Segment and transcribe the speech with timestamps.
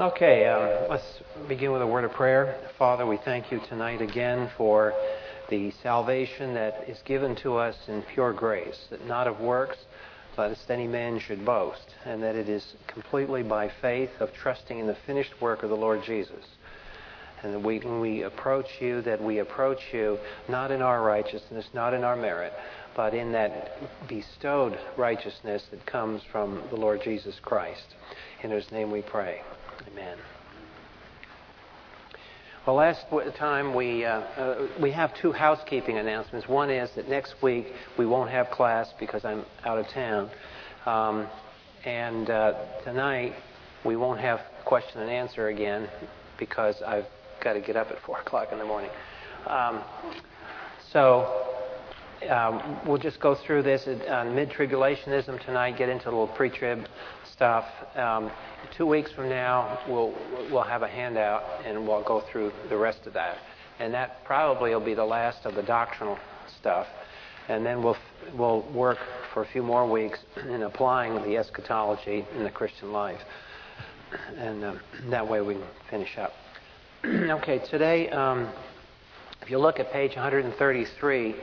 [0.00, 2.56] Okay, um, let's begin with a word of prayer.
[2.78, 4.94] Father, we thank you tonight again for
[5.50, 9.76] the salvation that is given to us in pure grace, that not of works,
[10.36, 14.86] lest any man should boast, and that it is completely by faith of trusting in
[14.86, 16.44] the finished work of the Lord Jesus.
[17.42, 20.16] And that we, when we approach you, that we approach you
[20.48, 22.52] not in our righteousness, not in our merit,
[22.94, 23.72] but in that
[24.08, 27.96] bestowed righteousness that comes from the Lord Jesus Christ.
[28.44, 29.40] In whose name we pray.
[29.86, 30.18] Amen.
[32.66, 36.48] Well, last time we uh, uh, we have two housekeeping announcements.
[36.48, 40.30] One is that next week we won't have class because I'm out of town,
[40.84, 41.28] um,
[41.84, 43.34] and uh, tonight
[43.84, 45.88] we won't have question and answer again
[46.38, 47.06] because I've
[47.42, 48.90] got to get up at four o'clock in the morning.
[49.46, 49.82] Um,
[50.92, 51.47] so
[52.28, 55.78] um, we'll just go through this on mid-tribulationism tonight.
[55.78, 56.86] Get into a little pre-trib
[57.30, 57.64] stuff.
[57.94, 58.30] Um,
[58.76, 60.14] two weeks from now, we'll
[60.50, 63.38] we'll have a handout and we'll go through the rest of that.
[63.78, 66.18] And that probably will be the last of the doctrinal
[66.58, 66.88] stuff.
[67.48, 67.96] And then we'll
[68.34, 68.98] we'll work
[69.32, 73.20] for a few more weeks in applying the eschatology in the Christian life.
[74.36, 76.32] And um, that way we can finish up.
[77.04, 78.48] okay, today, um,
[79.42, 81.36] if you look at page 133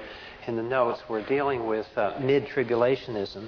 [0.48, 3.48] in the notes, we're dealing with uh, mid-tribulationism.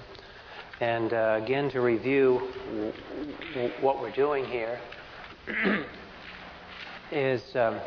[0.79, 2.41] And uh, again, to review
[3.53, 4.79] w- what we're doing here
[7.11, 7.79] is um,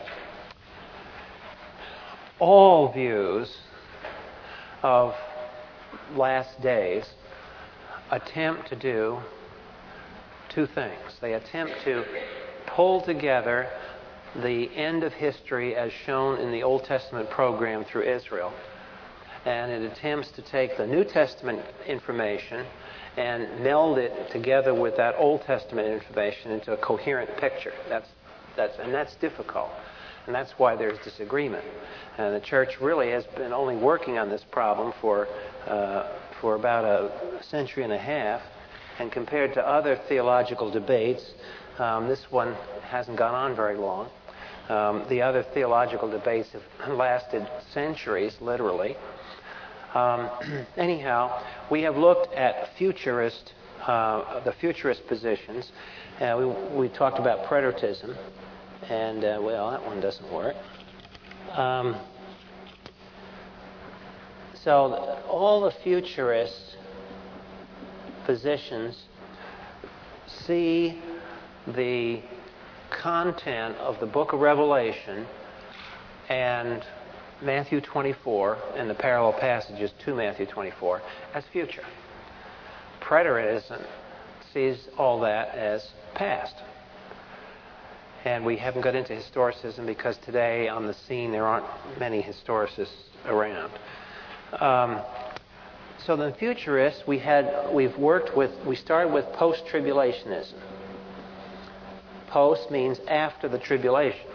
[2.39, 3.53] all views
[4.83, 5.15] of
[6.15, 7.05] last days
[8.11, 9.19] attempt to do
[10.49, 11.17] two things.
[11.21, 12.05] They attempt to
[12.67, 13.69] pull together
[14.37, 18.53] the end of history as shown in the Old Testament program through Israel.
[19.45, 22.67] And it attempts to take the New Testament information
[23.17, 27.73] and meld it together with that Old Testament information into a coherent picture.
[27.89, 28.09] That's,
[28.57, 29.71] that's, and that's difficult.
[30.27, 31.65] And that's why there's disagreement.
[32.19, 35.27] And the church really has been only working on this problem for,
[35.67, 36.09] uh,
[36.41, 38.43] for about a century and a half.
[38.99, 41.33] And compared to other theological debates,
[41.79, 44.11] um, this one hasn't gone on very long.
[44.69, 46.63] Um, the other theological debates have
[46.97, 48.97] lasted centuries, literally.
[49.95, 50.31] Um,
[50.77, 53.55] anyhow, we have looked at futurist,
[53.87, 55.73] uh, the futurist positions.
[56.21, 56.37] Uh,
[56.73, 58.17] we, we talked about preterism,
[58.89, 60.55] and uh, well, that one doesn't work.
[61.53, 61.97] Um,
[64.63, 66.77] so all the futurist
[68.27, 69.05] positions
[70.47, 71.01] see
[71.67, 72.21] the
[72.91, 75.27] content of the book of Revelation
[76.29, 76.85] and
[77.43, 81.01] Matthew 24 and the parallel passages to Matthew 24
[81.35, 81.85] as future.
[83.01, 83.85] Preterism
[84.53, 86.55] sees all that as past.
[88.25, 91.65] And we haven't got into historicism because today on the scene there aren't
[91.99, 93.73] many historicists around.
[94.61, 95.01] Um,
[96.05, 100.55] so the futurists we had we've worked with we started with post-tribulationism.
[102.29, 104.29] Post means after the tribulation.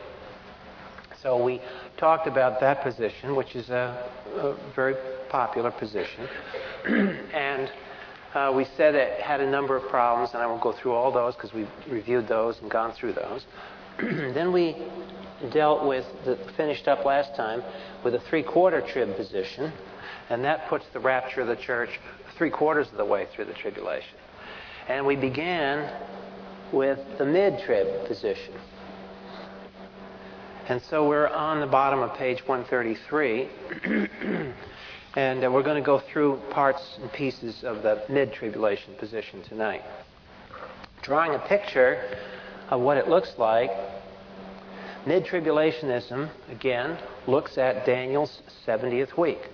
[1.22, 1.62] So we
[1.97, 4.95] talked about that position, which is a, a very
[5.29, 6.28] popular position.
[6.85, 7.72] and
[8.33, 11.11] uh, we said it had a number of problems, and I won't go through all
[11.11, 13.45] those because we've reviewed those and gone through those.
[13.97, 14.75] then we
[15.51, 17.63] dealt with, the, finished up last time,
[18.03, 19.72] with a three quarter trib position,
[20.29, 22.00] and that puts the rapture of the church
[22.38, 24.17] three quarters of the way through the tribulation.
[24.88, 25.89] And we began
[26.73, 28.53] with the mid trib position.
[30.68, 33.50] And so we're on the bottom of page 133.
[35.16, 39.44] and uh, we're going to go through parts and pieces of the mid tribulation position
[39.44, 39.84] tonight.
[41.04, 42.18] Drawing a picture
[42.70, 43.70] of what it looks like,
[45.06, 49.52] mid tribulationism, again, looks at Daniel's 70th week.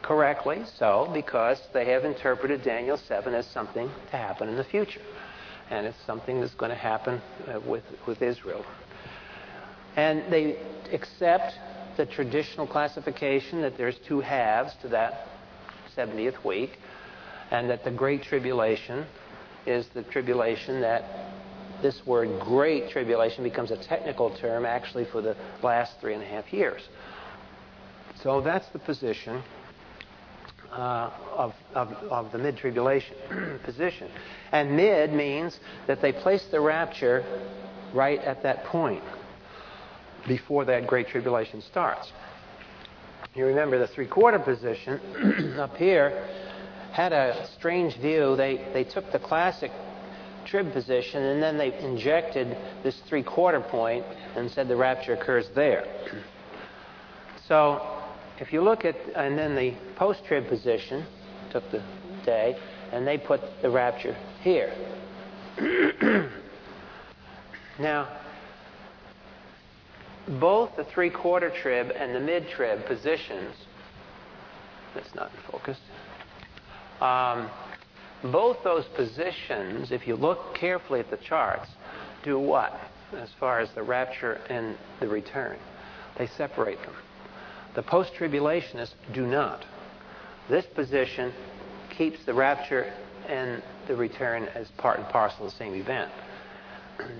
[0.00, 5.02] Correctly so, because they have interpreted Daniel 7 as something to happen in the future.
[5.68, 8.64] And it's something that's going to happen uh, with, with Israel
[9.96, 10.58] and they
[10.92, 11.54] accept
[11.96, 15.26] the traditional classification that there's two halves to that
[15.96, 16.78] 70th week,
[17.50, 19.06] and that the Great Tribulation
[19.66, 21.04] is the tribulation that
[21.82, 26.26] this word Great Tribulation becomes a technical term actually for the last three and a
[26.26, 26.82] half years.
[28.22, 29.42] So that's the position
[30.70, 33.16] uh, of, of, of the mid tribulation
[33.64, 34.10] position.
[34.52, 37.24] And mid means that they place the rapture
[37.92, 39.02] right at that point
[40.26, 42.12] before that great tribulation starts.
[43.34, 45.00] You remember the three quarter position
[45.58, 46.26] up here
[46.92, 48.34] had a strange view.
[48.36, 49.70] They, they took the classic
[50.44, 55.46] trib position, and then they injected this three quarter point and said the rapture occurs
[55.54, 55.86] there.
[57.46, 58.00] So
[58.38, 61.04] if you look at, and then the post trib position
[61.50, 61.82] took the
[62.24, 62.56] day,
[62.92, 64.72] and they put the rapture here.
[67.80, 68.06] now,
[70.28, 73.54] both the three quarter trib and the mid trib positions,
[74.94, 75.78] that's not in focus,
[77.00, 77.50] um,
[78.30, 81.68] both those positions, if you look carefully at the charts,
[82.22, 82.78] do what
[83.16, 85.56] as far as the rapture and the return?
[86.18, 86.94] They separate them.
[87.74, 89.64] The post tribulationists do not.
[90.48, 91.32] This position
[91.96, 92.92] keeps the rapture
[93.28, 96.10] and the return as part and parcel of the same event.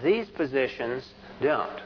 [0.02, 1.04] These positions
[1.40, 1.80] don't.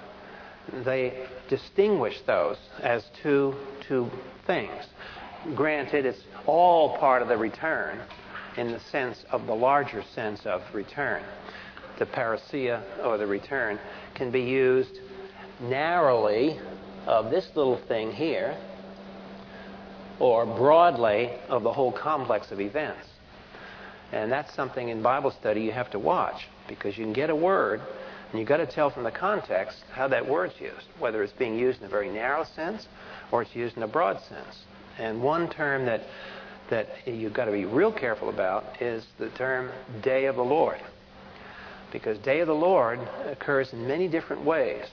[0.73, 3.55] They distinguish those as two,
[3.87, 4.11] two
[4.47, 4.87] things.
[5.55, 8.01] Granted, it's all part of the return
[8.57, 11.23] in the sense of the larger sense of return.
[11.99, 13.79] The parousia, or the return,
[14.15, 14.99] can be used
[15.61, 16.59] narrowly
[17.07, 18.57] of this little thing here,
[20.19, 23.07] or broadly of the whole complex of events.
[24.13, 27.37] And that's something in Bible study you have to watch because you can get a
[27.37, 27.81] word
[28.35, 31.57] and you've got to tell from the context how that word's used, whether it's being
[31.57, 32.89] used in a very narrow sense
[33.31, 34.65] or it's used in a broad sense.
[34.99, 36.03] And one term that
[36.69, 39.71] that you've got to be real careful about is the term
[40.03, 40.79] day of the Lord.
[41.93, 44.85] Because day of the Lord occurs in many different ways.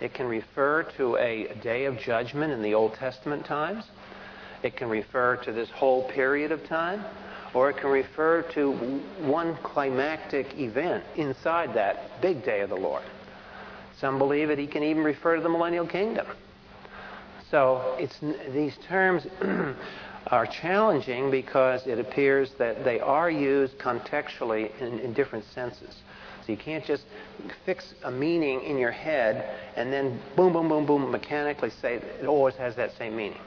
[0.00, 3.84] It can refer to a day of judgment in the Old Testament times.
[4.64, 7.04] It can refer to this whole period of time,
[7.54, 8.72] or it can refer to
[9.20, 13.04] one climactic event inside that big day of the Lord.
[14.00, 16.26] Some believe that he can even refer to the millennial kingdom.
[17.50, 17.96] So
[18.52, 19.26] these terms
[20.26, 25.96] are challenging because it appears that they are used contextually in, in different senses.
[26.44, 27.04] So you can't just
[27.64, 32.26] fix a meaning in your head and then boom, boom, boom, boom, mechanically say it
[32.26, 33.40] always has that same meaning.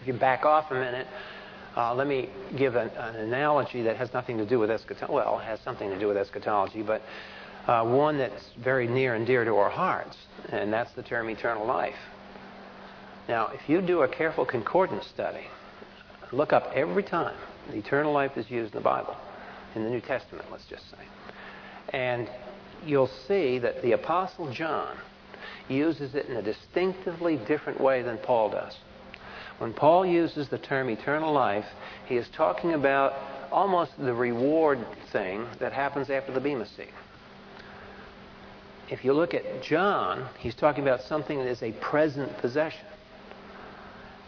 [0.00, 1.06] If you back off a minute,
[1.76, 5.12] uh, let me give an, an, analogy that has nothing to do with eschatology.
[5.12, 7.02] Well, has something to do with eschatology, but
[7.66, 10.16] uh, one that's very near and dear to our hearts,
[10.48, 11.96] and that's the term eternal life.
[13.28, 15.46] Now, if you do a careful concordance study,
[16.32, 17.36] look up every time
[17.70, 19.16] the eternal life is used in the Bible,
[19.74, 21.04] in the New Testament, let's just say,
[21.92, 22.28] and
[22.84, 24.96] you'll see that the Apostle John
[25.68, 28.76] uses it in a distinctively different way than Paul does.
[29.58, 31.66] When Paul uses the term eternal life,
[32.06, 33.14] he is talking about
[33.50, 34.78] almost the reward
[35.12, 36.92] thing that happens after the Bema seat.
[38.90, 42.86] If you look at John, he's talking about something that is a present possession.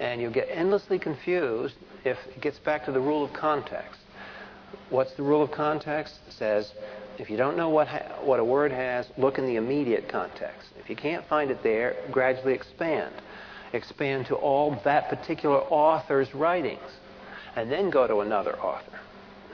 [0.00, 1.74] And you get endlessly confused
[2.04, 4.00] if it gets back to the rule of context.
[4.90, 6.14] What's the rule of context?
[6.26, 6.72] It says
[7.18, 10.70] if you don't know what, ha- what a word has, look in the immediate context.
[10.78, 13.12] If you can't find it there, gradually expand.
[13.72, 16.90] Expand to all that particular author's writings.
[17.56, 18.98] And then go to another author.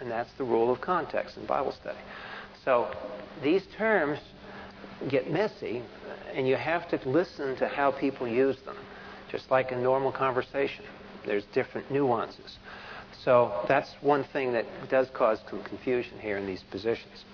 [0.00, 1.98] And that's the rule of context in Bible study.
[2.64, 2.94] So
[3.42, 4.18] these terms
[5.08, 5.82] get messy,
[6.32, 8.76] and you have to listen to how people use them
[9.34, 10.84] just like in normal conversation.
[11.26, 12.58] There's different nuances.
[13.24, 17.24] So that's one thing that does cause some confusion here in these positions.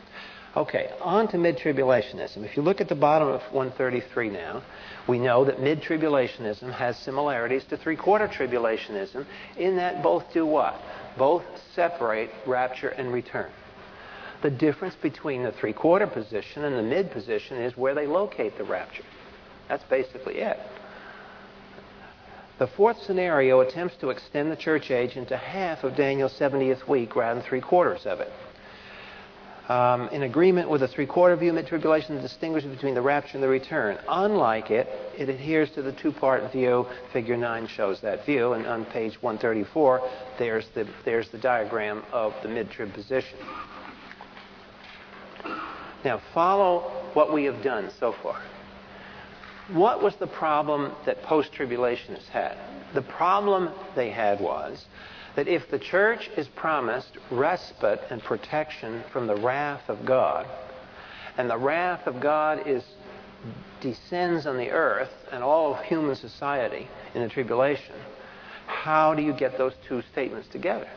[0.57, 2.45] Okay, on to mid tribulationism.
[2.45, 4.63] If you look at the bottom of 133 now,
[5.09, 9.27] we know that mid tribulationism has similarities to three quarter tribulationism
[9.57, 10.75] in that both do what?
[11.17, 13.51] Both separate rapture and return.
[14.43, 18.59] The difference between the three quarter position and the mid position is where they locate
[18.59, 19.05] the rapture.
[19.69, 20.59] That's basically it.
[22.59, 27.15] The fourth scenario attempts to extend the church age into half of Daniel's 70th week
[27.15, 28.33] rather than three quarters of it.
[29.71, 33.43] Um, in agreement with the three quarter view, mid tribulation distinguishes between the rapture and
[33.43, 33.99] the return.
[34.09, 36.89] Unlike it, it adheres to the two part view.
[37.13, 40.01] Figure 9 shows that view, and on page 134,
[40.41, 43.39] there's the, there's the diagram of the mid trib position.
[46.05, 46.81] Now, follow
[47.13, 48.43] what we have done so far.
[49.69, 52.59] What was the problem that post tribulationists had?
[52.93, 54.85] The problem they had was
[55.37, 60.47] that if the church is promised respite and protection from the wrath of God,
[61.37, 62.85] and the wrath of God is
[63.81, 67.95] descends on the earth and all of human society in the tribulation,
[68.67, 70.89] how do you get those two statements together?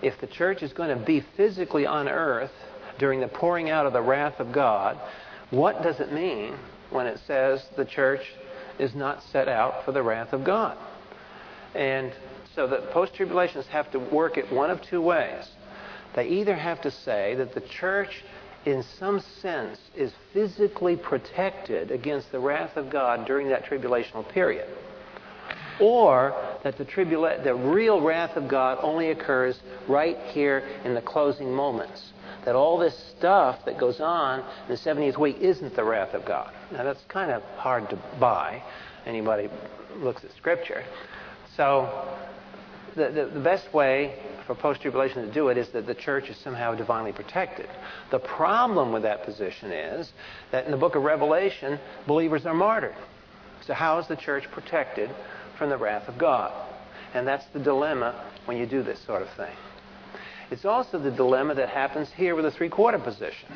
[0.00, 2.52] If the church is going to be physically on earth
[2.98, 4.98] during the pouring out of the wrath of God,
[5.50, 6.54] what does it mean
[6.92, 8.22] when it says the church
[8.78, 10.76] is not set out for the wrath of God.
[11.74, 12.12] And
[12.54, 15.48] so the post tribulationists have to work it one of two ways.
[16.14, 18.22] They either have to say that the church,
[18.66, 24.68] in some sense, is physically protected against the wrath of God during that tribulational period,
[25.80, 31.00] or that the, tribula- the real wrath of God only occurs right here in the
[31.00, 32.12] closing moments.
[32.44, 36.24] That all this stuff that goes on in the 70th week isn't the wrath of
[36.26, 36.52] God.
[36.72, 38.62] Now, that's kind of hard to buy.
[39.06, 39.48] Anybody
[39.96, 40.84] looks at Scripture.
[41.56, 42.18] So,
[42.96, 46.28] the, the, the best way for post tribulation to do it is that the church
[46.28, 47.68] is somehow divinely protected.
[48.10, 50.12] The problem with that position is
[50.50, 52.96] that in the book of Revelation, believers are martyred.
[53.66, 55.10] So, how is the church protected
[55.56, 56.52] from the wrath of God?
[57.14, 59.54] And that's the dilemma when you do this sort of thing.
[60.50, 63.48] It's also the dilemma that happens here with the three quarter position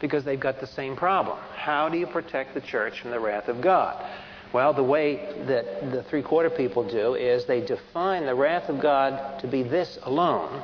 [0.00, 1.38] because they've got the same problem.
[1.54, 4.04] How do you protect the church from the wrath of God?
[4.52, 8.80] Well, the way that the three quarter people do is they define the wrath of
[8.80, 10.62] God to be this alone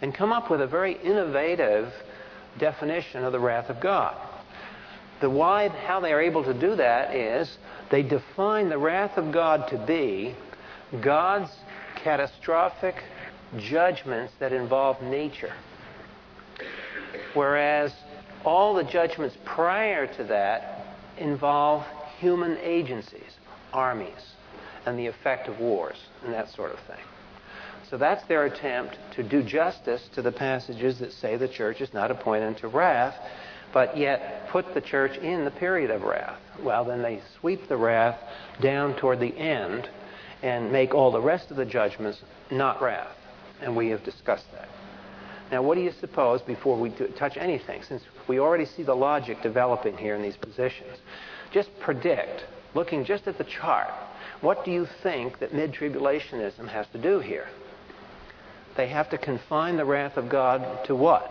[0.00, 1.92] and come up with a very innovative
[2.58, 4.16] definition of the wrath of God.
[5.20, 7.58] The why, how they are able to do that is
[7.90, 10.36] they define the wrath of God to be
[11.00, 11.50] God's
[11.96, 13.02] catastrophic
[13.58, 15.52] judgments that involve nature.
[17.34, 17.92] Whereas
[18.44, 20.86] all the judgments prior to that
[21.18, 21.84] involve
[22.24, 23.36] human agencies,
[23.74, 24.32] armies,
[24.86, 27.04] and the effect of wars, and that sort of thing.
[27.90, 31.92] So that's their attempt to do justice to the passages that say the church is
[31.92, 33.14] not appointed unto wrath,
[33.74, 36.40] but yet put the church in the period of wrath.
[36.62, 38.18] Well, then they sweep the wrath
[38.62, 39.90] down toward the end
[40.42, 43.18] and make all the rest of the judgments not wrath.
[43.60, 44.68] And we have discussed that.
[45.52, 46.88] Now, what do you suppose, before we
[47.18, 50.96] touch anything, since we already see the logic developing here in these positions,
[51.54, 52.44] just predict,
[52.74, 53.88] looking just at the chart,
[54.40, 57.46] what do you think that mid tribulationism has to do here?
[58.76, 61.30] They have to confine the wrath of God to what?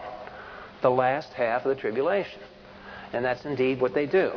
[0.81, 2.39] The last half of the tribulation.
[3.11, 4.31] And that's indeed what they do.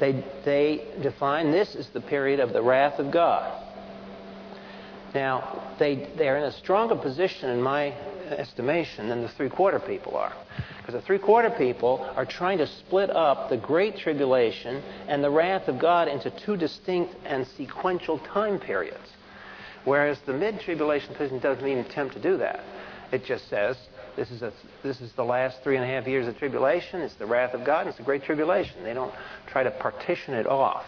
[0.00, 3.64] They, they define this as the period of the wrath of God.
[5.14, 7.94] Now, they, they're in a stronger position, in my
[8.32, 10.32] estimation, than the three quarter people are.
[10.78, 15.30] Because the three quarter people are trying to split up the Great Tribulation and the
[15.30, 19.12] wrath of God into two distinct and sequential time periods.
[19.84, 22.60] Whereas the mid tribulation position doesn't even attempt to do that.
[23.12, 23.76] It just says
[24.16, 27.14] this is, a, this is the last three and a half years of tribulation, it's
[27.14, 28.82] the wrath of God, and it's the Great Tribulation.
[28.82, 29.14] They don't
[29.46, 30.84] try to partition it off.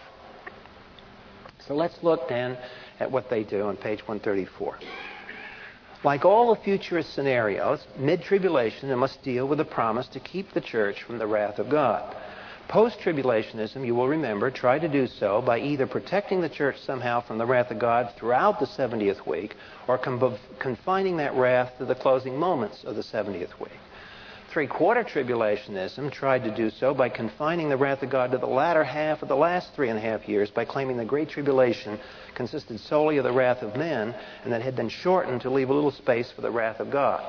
[1.68, 2.58] So let's look then
[2.98, 4.78] at what they do on page 134.
[6.02, 10.60] Like all the futurist scenarios, mid tribulation must deal with the promise to keep the
[10.60, 12.16] church from the wrath of God.
[12.68, 17.20] Post tribulationism, you will remember, tried to do so by either protecting the church somehow
[17.20, 19.56] from the wrath of God throughout the 70th week
[19.88, 23.72] or confining that wrath to the closing moments of the 70th week.
[24.50, 28.46] Three quarter tribulationism tried to do so by confining the wrath of God to the
[28.46, 32.00] latter half of the last three and a half years by claiming the Great Tribulation
[32.34, 35.72] consisted solely of the wrath of men and that had been shortened to leave a
[35.72, 37.22] little space for the wrath of God.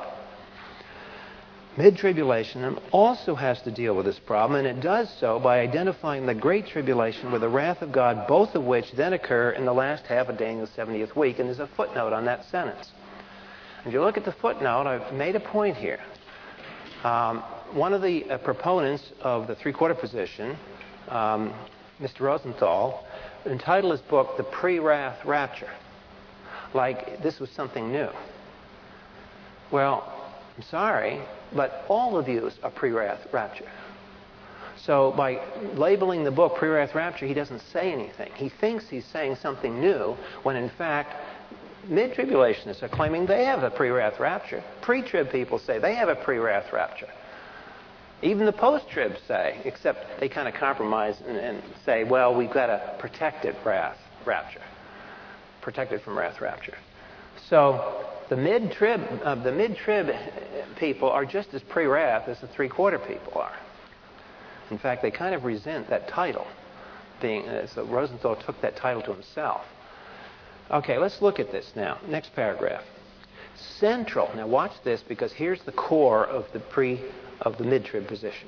[1.77, 6.25] Mid tribulation also has to deal with this problem, and it does so by identifying
[6.25, 9.73] the Great Tribulation with the wrath of God, both of which then occur in the
[9.73, 11.37] last half of Daniel's 70th week.
[11.37, 12.91] And there's a footnote on that sentence.
[13.85, 15.99] If you look at the footnote, I've made a point here.
[17.03, 17.39] Um,
[17.73, 20.57] one of the uh, proponents of the three quarter position,
[21.09, 21.53] um,
[21.99, 22.21] Mr.
[22.21, 23.05] Rosenthal,
[23.45, 25.71] entitled his book The Pre Wrath Rapture.
[26.73, 28.09] Like this was something new.
[29.71, 30.21] Well,
[30.55, 31.21] I'm sorry,
[31.55, 33.69] but all of you are pre wrath rapture.
[34.77, 35.41] So by
[35.75, 38.31] labeling the book pre wrath rapture, he doesn't say anything.
[38.35, 41.15] He thinks he's saying something new when in fact
[41.87, 44.63] Mid tribulationists are claiming they have a pre wrath rapture.
[44.81, 47.09] Pre trib people say they have a pre wrath rapture.
[48.21, 52.53] Even the post trib say, except they kind of compromise and, and, say, well, we've
[52.53, 54.61] got a protected wrath rapture.
[55.61, 56.77] Protected from wrath rapture.
[57.49, 60.09] So the mid trib uh, the mid trib
[60.77, 63.57] people are just as pre wrath as the three quarter people are.
[64.69, 66.47] In fact, they kind of resent that title.
[67.21, 69.61] Being, uh, so Rosenthal took that title to himself.
[70.71, 71.99] Okay, let's look at this now.
[72.07, 72.83] Next paragraph.
[73.55, 74.31] Central.
[74.35, 77.01] Now watch this because here's the core of the pre
[77.41, 78.47] of the mid-trib position.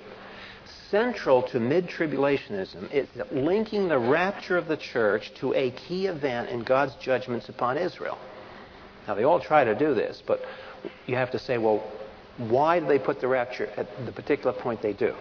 [0.89, 6.63] Central to mid-tribulationism is linking the rapture of the church to a key event in
[6.63, 8.17] God's judgments upon Israel.
[9.05, 10.39] Now they all try to do this, but
[11.07, 11.83] you have to say, well,
[12.37, 15.13] why do they put the rapture at the particular point they do?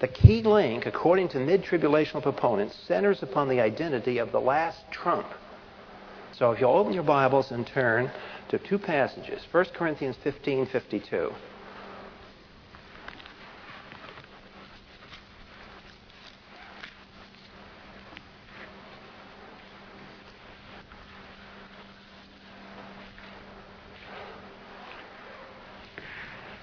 [0.00, 4.78] The key link, according to mid tribulational proponents, centers upon the identity of the last
[4.92, 5.26] trump
[6.34, 8.10] So if you'll open your Bibles and turn
[8.48, 11.32] to two passages 1 Corinthians 15 52.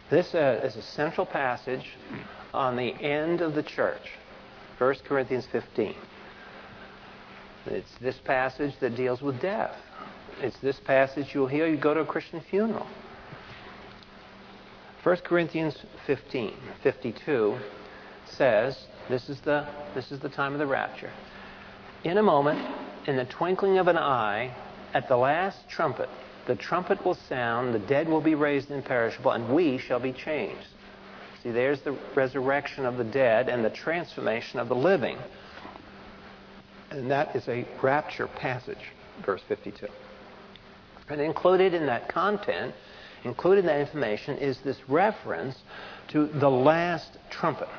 [0.10, 1.86] This uh, is a central passage
[2.52, 4.14] on the end of the church,
[4.80, 5.94] 1 Corinthians 15.
[7.70, 9.76] It's this passage that deals with death.
[10.42, 12.88] It's this passage you'll hear you go to a Christian funeral.
[15.04, 15.76] 1 Corinthians
[16.08, 17.58] 15, 52
[18.26, 21.12] says, this is, the, this is the time of the rapture.
[22.04, 22.60] In a moment,
[23.08, 24.56] in the twinkling of an eye,
[24.94, 26.10] at the last trumpet,
[26.48, 30.68] the trumpet will sound, the dead will be raised imperishable, and we shall be changed.
[31.44, 35.18] See, there's the resurrection of the dead and the transformation of the living.
[36.92, 38.92] And that is a rapture passage,
[39.26, 39.88] verse 52.
[41.10, 42.74] And included in that content,
[43.24, 45.56] included in that information, is this reference
[46.10, 47.70] to the last trumpet.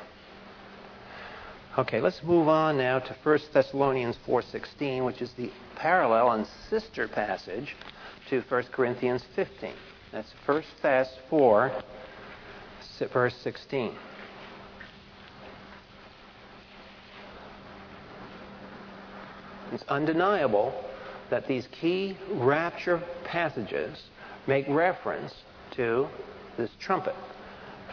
[1.77, 7.07] Okay, let's move on now to 1 Thessalonians 4:16, which is the parallel and sister
[7.07, 7.75] passage
[8.29, 9.73] to 1 Corinthians 15.
[10.11, 11.71] That's 1 Thess 4,
[13.13, 13.95] verse 16.
[19.71, 20.73] It's undeniable
[21.29, 23.97] that these key rapture passages
[24.47, 25.33] make reference
[25.71, 26.07] to
[26.57, 27.15] this trumpet.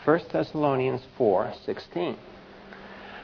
[0.04, 2.16] 1 Thessalonians 4:16.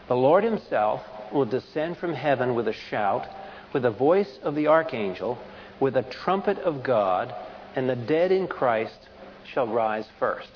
[0.06, 3.26] The Lord himself will descend from heaven with a shout,
[3.72, 5.38] with the voice of the archangel,
[5.80, 7.34] with a trumpet of God,
[7.74, 9.08] and the dead in Christ
[9.44, 10.50] shall rise first.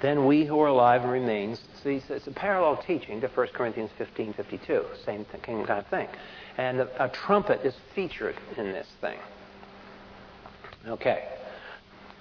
[0.00, 1.56] Then we who are alive and remain.
[1.82, 6.08] See, it's a parallel teaching to 1 Corinthians 15:52, same kind of thing.
[6.58, 9.18] And a, a trumpet is featured in this thing.
[10.86, 11.28] Okay,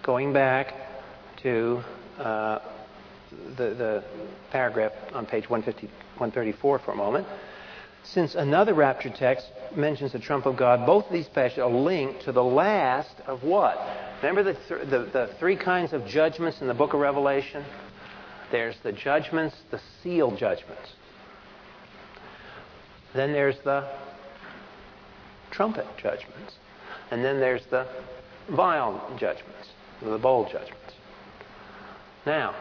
[0.04, 0.74] going back
[1.42, 1.84] to
[2.20, 2.60] uh,
[3.58, 4.04] the, the
[4.52, 7.28] paragraph on page 150, 134 for a moment.
[8.04, 12.24] Since another rapture text mentions the trump of God, both of these passages are linked
[12.24, 13.78] to the last of what?
[14.22, 17.66] Remember the, th- the, the three kinds of judgments in the book of Revelation?
[18.52, 20.94] There's the judgments, the seal judgments.
[23.14, 23.90] Then there's the
[25.52, 26.56] trumpet judgments.
[27.12, 27.88] And then there's the
[28.50, 29.70] vial judgments,
[30.02, 30.94] the bowl judgments.
[32.26, 32.54] Now,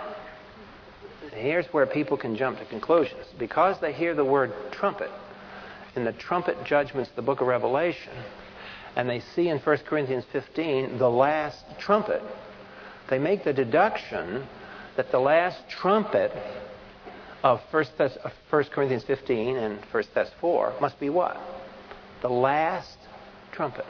[1.32, 3.26] here's where people can jump to conclusions.
[3.38, 5.10] Because they hear the word trumpet
[5.94, 8.12] in the trumpet judgments of the book of Revelation,
[8.94, 12.22] and they see in 1 Corinthians 15 the last trumpet,
[13.08, 14.46] they make the deduction
[14.96, 16.32] that the last trumpet
[17.42, 18.18] of 1, Thess-
[18.50, 21.36] 1 Corinthians 15 and 1 Thess 4 must be what?
[22.26, 22.98] The last
[23.52, 23.84] trumpet.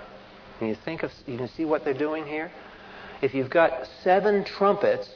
[0.60, 2.52] You think of, you can see what they're doing here?
[3.22, 5.08] If you've got seven trumpets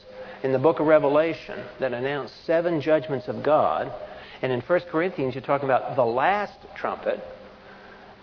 [0.43, 3.93] in the book of Revelation that announce seven judgments of God,
[4.41, 7.21] and in 1 Corinthians you're talking about the last trumpet,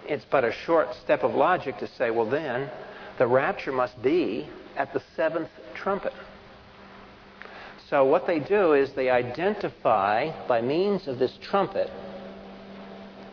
[0.08, 2.68] it's but a short step of logic to say, well, then
[3.20, 6.14] the rapture must be at the seventh trumpet.
[7.88, 11.92] So what they do is they identify by means of this trumpet,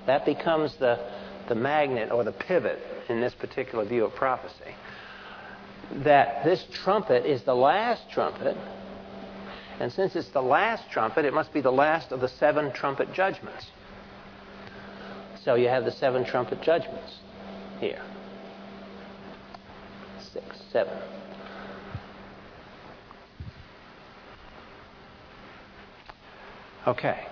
[0.05, 2.78] that becomes the, the magnet or the pivot
[3.09, 4.74] in this particular view of prophecy,
[5.92, 8.57] that this trumpet is the last trumpet,
[9.80, 13.12] and since it's the last trumpet, it must be the last of the seven trumpet
[13.12, 13.70] judgments.
[15.44, 17.18] So you have the seven trumpet judgments
[17.80, 18.02] here.
[20.33, 20.96] Six, seven.
[26.87, 27.26] Okay.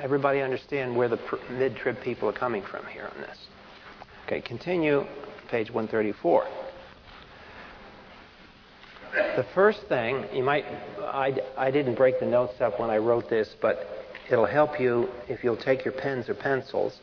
[0.00, 1.18] Everybody understand where the
[1.50, 3.36] mid trib people are coming from here on this.
[4.26, 5.04] Okay, continue,
[5.48, 6.46] page 134.
[9.36, 10.64] The first thing, you might,
[11.00, 13.88] I, I didn't break the notes up when I wrote this, but
[14.30, 17.00] it'll help you if you'll take your pens or pencils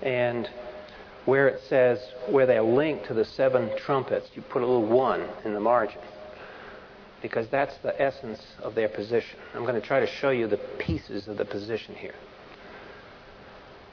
[0.00, 0.48] and
[1.24, 5.28] where it says, where they're linked to the seven trumpets, you put a little one
[5.44, 6.00] in the margin
[7.20, 9.38] because that's the essence of their position.
[9.54, 12.14] I'm going to try to show you the pieces of the position here.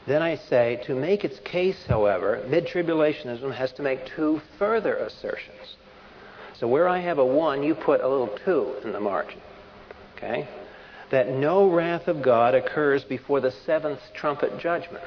[0.07, 4.95] Then I say, to make its case, however, mid tribulationism has to make two further
[4.95, 5.75] assertions.
[6.59, 9.39] So where I have a 1, you put a little 2 in the margin.
[10.17, 10.47] Okay?
[11.11, 15.03] That no wrath of God occurs before the seventh trumpet judgment.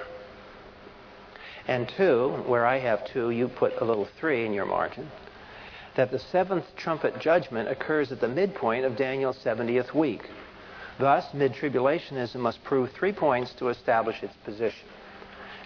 [1.69, 5.11] And 2, where I have 2, you put a little 3 in your margin.
[5.95, 10.23] That the seventh trumpet judgment occurs at the midpoint of Daniel's 70th week.
[10.99, 14.89] Thus, mid tribulationism must prove three points to establish its position.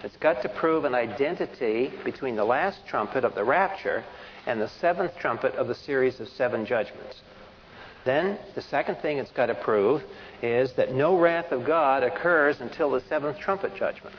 [0.03, 4.03] It's got to prove an identity between the last trumpet of the rapture
[4.45, 7.21] and the seventh trumpet of the series of seven judgments.
[8.05, 10.03] Then, the second thing it's got to prove
[10.41, 14.15] is that no wrath of God occurs until the seventh trumpet judgment.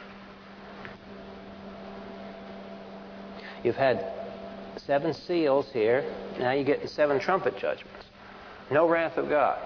[3.65, 4.05] You've had
[4.77, 6.05] seven seals here.
[6.39, 8.05] Now you get the seven trumpet judgments.
[8.71, 9.59] No wrath of God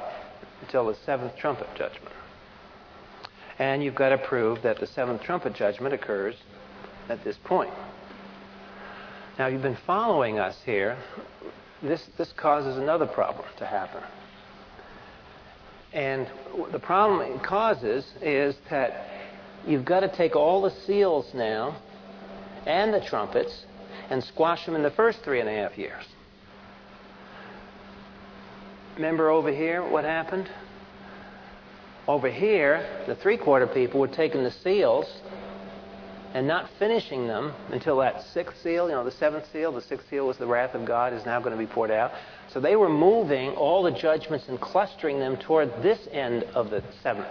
[0.62, 2.14] until the seventh trumpet judgment.
[3.58, 6.36] And you've got to prove that the seventh trumpet judgment occurs
[7.08, 7.72] at this point.
[9.38, 10.96] Now, you've been following us here.
[11.82, 14.02] This, this causes another problem to happen.
[15.92, 16.26] And
[16.70, 19.08] the problem it causes is that
[19.66, 21.76] you've got to take all the seals now
[22.66, 23.66] and the trumpets
[24.10, 26.04] and squash them in the first three and a half years.
[28.96, 30.50] Remember over here what happened?
[32.06, 35.06] Over here, the three quarter people were taking the seals
[36.34, 40.08] and not finishing them until that sixth seal, you know, the seventh seal, the sixth
[40.08, 42.12] seal was the wrath of God is now going to be poured out.
[42.48, 46.82] So they were moving all the judgments and clustering them toward this end of the
[47.02, 47.28] seventh,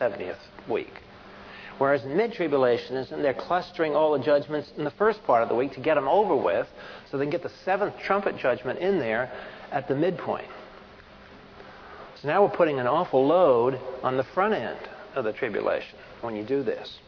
[0.00, 0.36] 70th
[0.68, 1.02] week.
[1.78, 5.72] Whereas in mid-tribulationism, they're clustering all the judgments in the first part of the week
[5.74, 6.68] to get them over with
[7.10, 9.30] so they can get the seventh trumpet judgment in there
[9.72, 10.46] at the midpoint.
[12.24, 14.78] So now we're putting an awful load on the front end
[15.14, 16.98] of the tribulation when you do this.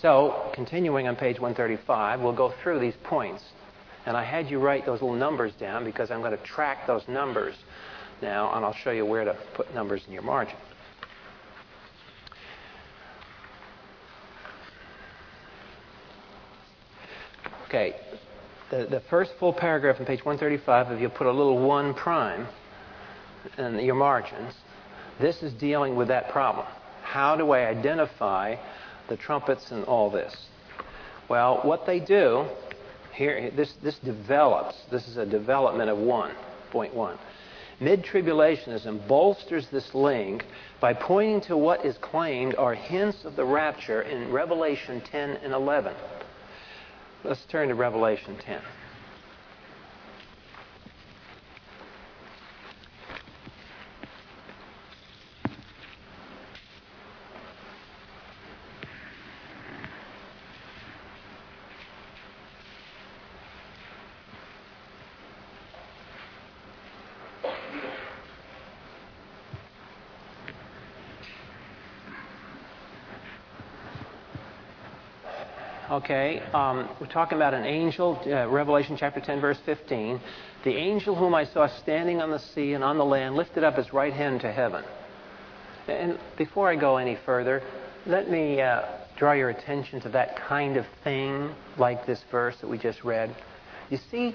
[0.00, 3.42] So, continuing on page 135, we'll go through these points.
[4.06, 7.02] And I had you write those little numbers down because I'm going to track those
[7.08, 7.56] numbers
[8.22, 10.54] now, and I'll show you where to put numbers in your margin.
[17.66, 17.96] Okay,
[18.70, 22.46] the, the first full paragraph on page 135, if you put a little 1 prime
[23.56, 24.54] in your margins,
[25.20, 26.66] this is dealing with that problem.
[27.02, 28.56] How do I identify
[29.08, 30.34] the trumpets and all this?
[31.28, 32.46] Well, what they do,
[33.12, 37.18] here, this, this develops, this is a development of 1.1.
[37.80, 40.44] Mid tribulationism bolsters this link
[40.80, 45.52] by pointing to what is claimed are hints of the rapture in Revelation 10 and
[45.52, 45.94] 11.
[47.22, 48.60] Let's turn to Revelation 10.
[76.10, 80.18] Okay, um, we're talking about an angel, uh, Revelation chapter 10, verse 15.
[80.64, 83.76] The angel whom I saw standing on the sea and on the land lifted up
[83.76, 84.82] his right hand to heaven.
[85.86, 87.62] And before I go any further,
[88.06, 88.86] let me uh,
[89.18, 93.36] draw your attention to that kind of thing like this verse that we just read.
[93.90, 94.34] You see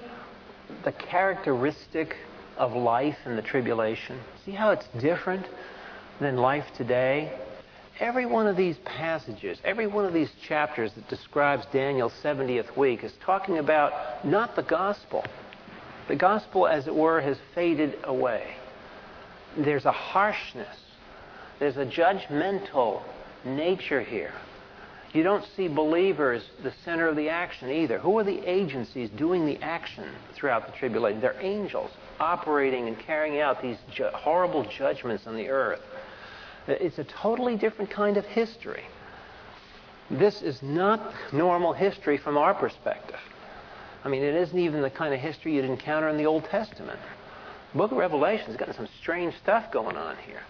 [0.84, 2.14] the characteristic
[2.56, 4.20] of life in the tribulation?
[4.46, 5.44] See how it's different
[6.20, 7.36] than life today?
[8.00, 13.04] Every one of these passages, every one of these chapters that describes Daniel's 70th week
[13.04, 15.24] is talking about not the gospel.
[16.08, 18.56] The gospel, as it were, has faded away.
[19.56, 20.76] There's a harshness,
[21.60, 23.02] there's a judgmental
[23.44, 24.34] nature here.
[25.12, 28.00] You don't see believers the center of the action either.
[28.00, 31.20] Who are the agencies doing the action throughout the tribulation?
[31.20, 35.80] They're angels operating and carrying out these ju- horrible judgments on the earth.
[36.66, 38.84] It's a totally different kind of history.
[40.10, 43.20] This is not normal history from our perspective.
[44.04, 47.00] I mean, it isn't even the kind of history you'd encounter in the Old Testament.
[47.72, 50.42] The book of Revelation has got some strange stuff going on here.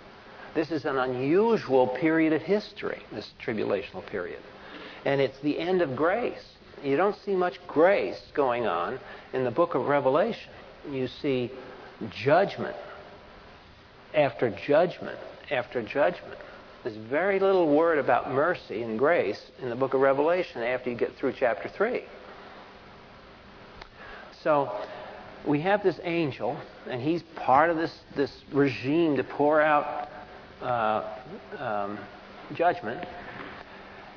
[0.55, 4.41] This is an unusual period of history, this tribulational period.
[5.05, 6.45] And it's the end of grace.
[6.83, 8.99] You don't see much grace going on
[9.33, 10.53] in the book of Revelation.
[10.91, 11.51] You see
[12.11, 12.77] judgment
[14.15, 15.19] after judgment
[15.51, 16.39] after judgment.
[16.83, 20.97] There's very little word about mercy and grace in the book of Revelation after you
[20.97, 22.05] get through chapter 3.
[24.43, 24.71] So
[25.47, 30.11] we have this angel, and he's part of this, this regime to pour out
[30.61, 31.05] uh,
[31.59, 31.99] um,
[32.55, 33.07] judgment.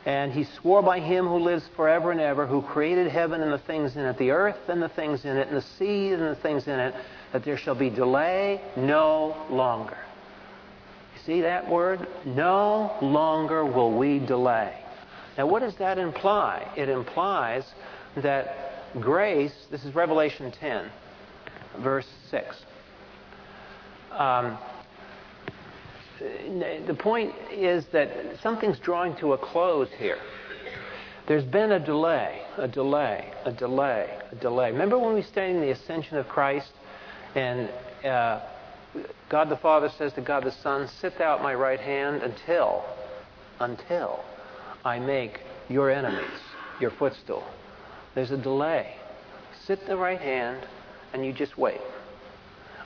[0.06, 3.58] And he swore by him who lives forever and ever, who created heaven and the
[3.58, 6.36] things in it, the earth and the things in it, and the sea and the
[6.36, 6.96] things in it,
[7.34, 9.98] that there shall be delay no longer.
[11.28, 12.08] See that word?
[12.26, 14.74] No longer will we delay.
[15.38, 16.66] Now, what does that imply?
[16.78, 17.66] It implies
[18.16, 18.56] that
[19.02, 20.90] grace, this is Revelation 10,
[21.80, 22.56] verse 6.
[24.12, 24.58] Um,
[26.88, 28.10] the point is that
[28.42, 30.20] something's drawing to a close here.
[31.28, 34.72] There's been a delay, a delay, a delay, a delay.
[34.72, 36.72] Remember when we studied the ascension of Christ
[37.36, 37.70] and
[38.06, 38.40] uh,
[39.30, 42.86] God the Father says to God the Son, Sit thou at my right hand until,
[43.60, 44.23] until
[44.86, 46.41] I make your enemies
[46.80, 47.43] your footstool.
[48.15, 48.95] There's a delay.
[49.65, 50.65] Sit at the right hand
[51.13, 51.82] and you just wait.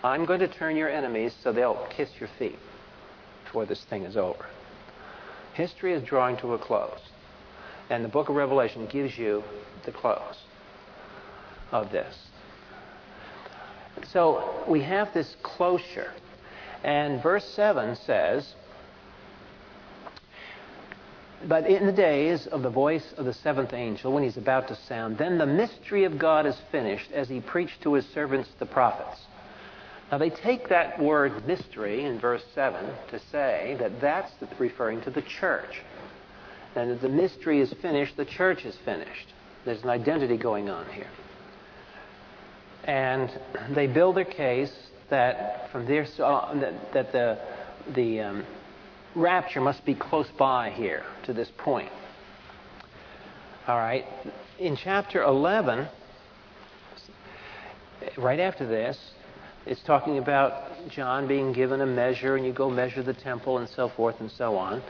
[0.03, 2.57] I'm going to turn your enemies so they'll kiss your feet
[3.43, 4.45] before this thing is over.
[5.53, 7.01] History is drawing to a close.
[7.89, 9.43] And the book of Revelation gives you
[9.85, 10.37] the close
[11.71, 12.30] of this.
[14.11, 16.11] So we have this closure.
[16.83, 18.55] And verse 7 says,
[21.47, 24.75] But in the days of the voice of the seventh angel, when he's about to
[24.75, 28.65] sound, then the mystery of God is finished as he preached to his servants the
[28.65, 29.21] prophets.
[30.11, 35.09] Now they take that word mystery in verse 7 to say that that's referring to
[35.09, 35.81] the church.
[36.75, 39.33] And as the mystery is finished, the church is finished.
[39.65, 41.07] There's an identity going on here.
[42.85, 43.29] And
[43.75, 44.73] they build their case
[45.09, 47.37] that from their uh, that, that the
[47.93, 48.45] the um,
[49.15, 51.91] rapture must be close by here to this point.
[53.67, 54.05] All right.
[54.59, 55.87] In chapter 11,
[58.17, 58.97] right after this,
[59.65, 63.69] it's talking about John being given a measure, and you go measure the temple and
[63.69, 64.81] so forth and so on.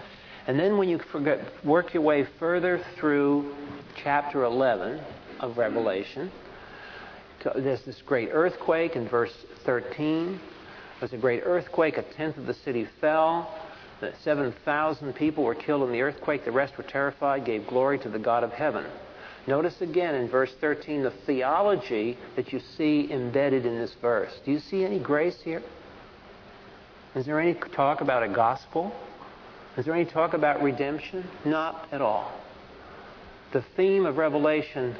[0.47, 3.53] And then when you forget, work your way further through
[4.01, 5.01] chapter 11
[5.39, 6.31] of Revelation,
[7.55, 9.33] there's this great earthquake in verse
[9.65, 10.39] 13.
[10.99, 13.57] There's a great earthquake, a tenth of the city fell.
[14.23, 16.45] 7,000 people were killed in the earthquake.
[16.45, 18.85] The rest were terrified, gave glory to the God of heaven.
[19.47, 24.31] Notice again in verse 13 the theology that you see embedded in this verse.
[24.45, 25.63] Do you see any grace here?
[27.15, 28.93] Is there any talk about a gospel?
[29.77, 31.27] Is there any talk about redemption?
[31.43, 32.31] Not at all.
[33.51, 34.95] The theme of Revelation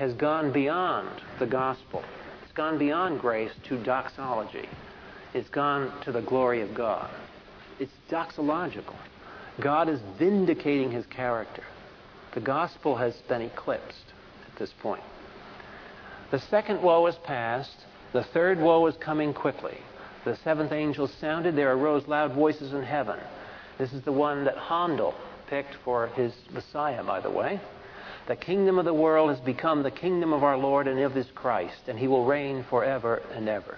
[0.00, 2.02] has gone beyond the gospel.
[2.42, 4.66] It's gone beyond grace to doxology.
[5.34, 7.10] It's gone to the glory of God.
[7.78, 8.96] It's doxological.
[9.60, 11.64] God is vindicating his character.
[12.32, 14.14] The gospel has been eclipsed
[14.50, 15.02] at this point.
[16.30, 17.84] The second woe is past.
[18.14, 19.76] The third woe is coming quickly.
[20.24, 21.56] The seventh angel sounded.
[21.56, 23.18] There arose loud voices in heaven.
[23.76, 25.14] This is the one that Handel
[25.48, 27.60] picked for his Messiah, by the way.
[28.30, 31.26] The kingdom of the world has become the kingdom of our Lord and of his
[31.34, 33.76] Christ, and he will reign forever and ever.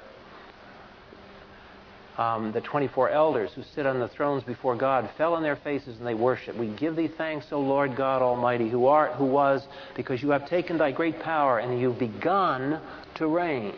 [2.19, 5.97] Um, the 24 elders who sit on the thrones before God fell on their faces
[5.97, 6.55] and they worship.
[6.55, 10.47] We give thee thanks, O Lord God Almighty, who art, who was, because you have
[10.47, 12.79] taken thy great power and you've begun
[13.15, 13.73] to reign.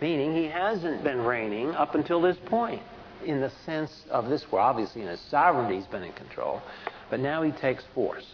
[0.00, 2.82] Meaning he hasn't been reigning up until this point
[3.24, 4.66] in the sense of this world.
[4.66, 6.60] Obviously, in his sovereignty, he's been in control,
[7.08, 8.26] but now he takes force.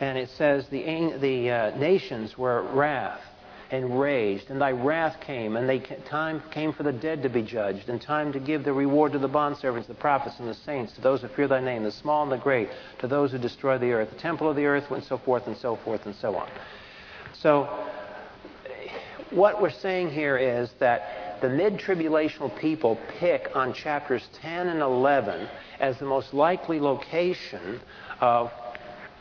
[0.00, 3.20] And it says the, the uh, nations were wrath
[3.70, 7.42] and raged, and thy wrath came, and they, time came for the dead to be
[7.42, 10.92] judged, and time to give the reward to the bondservants, the prophets, and the saints,
[10.92, 13.78] to those who fear thy name, the small and the great, to those who destroy
[13.78, 16.36] the earth, the temple of the earth, and so forth and so forth and so
[16.36, 16.48] on.
[17.32, 17.64] So,
[19.30, 24.80] what we're saying here is that the mid tribulational people pick on chapters 10 and
[24.80, 25.48] 11
[25.80, 27.80] as the most likely location
[28.20, 28.52] of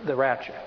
[0.05, 0.59] the rapture.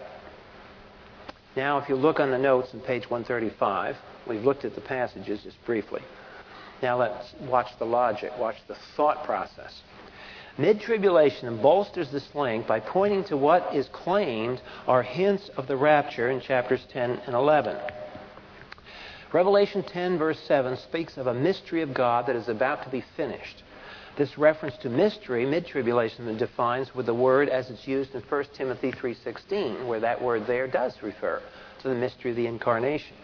[1.56, 3.96] Now, if you look on the notes on page 135,
[4.26, 6.02] we've looked at the passages just briefly.
[6.82, 9.82] Now, let's watch the logic, watch the thought process.
[10.58, 15.76] Mid tribulation bolsters this link by pointing to what is claimed are hints of the
[15.76, 17.76] rapture in chapters 10 and 11.
[19.32, 23.04] Revelation 10, verse 7, speaks of a mystery of God that is about to be
[23.16, 23.62] finished.
[24.16, 28.90] This reference to mystery, mid-tribulation, defines with the word as it's used in 1 Timothy
[28.90, 31.42] 3.16, where that word there does refer
[31.82, 33.14] to the mystery of the incarnation,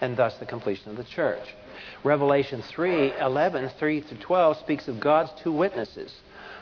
[0.00, 1.54] and thus the completion of the church.
[2.02, 6.12] Revelation 3:11, 3 to 12 speaks of God's two witnesses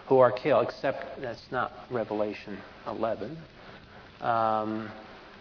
[0.07, 3.39] who are killed, except that's not Revelation 11.
[4.21, 4.91] Um,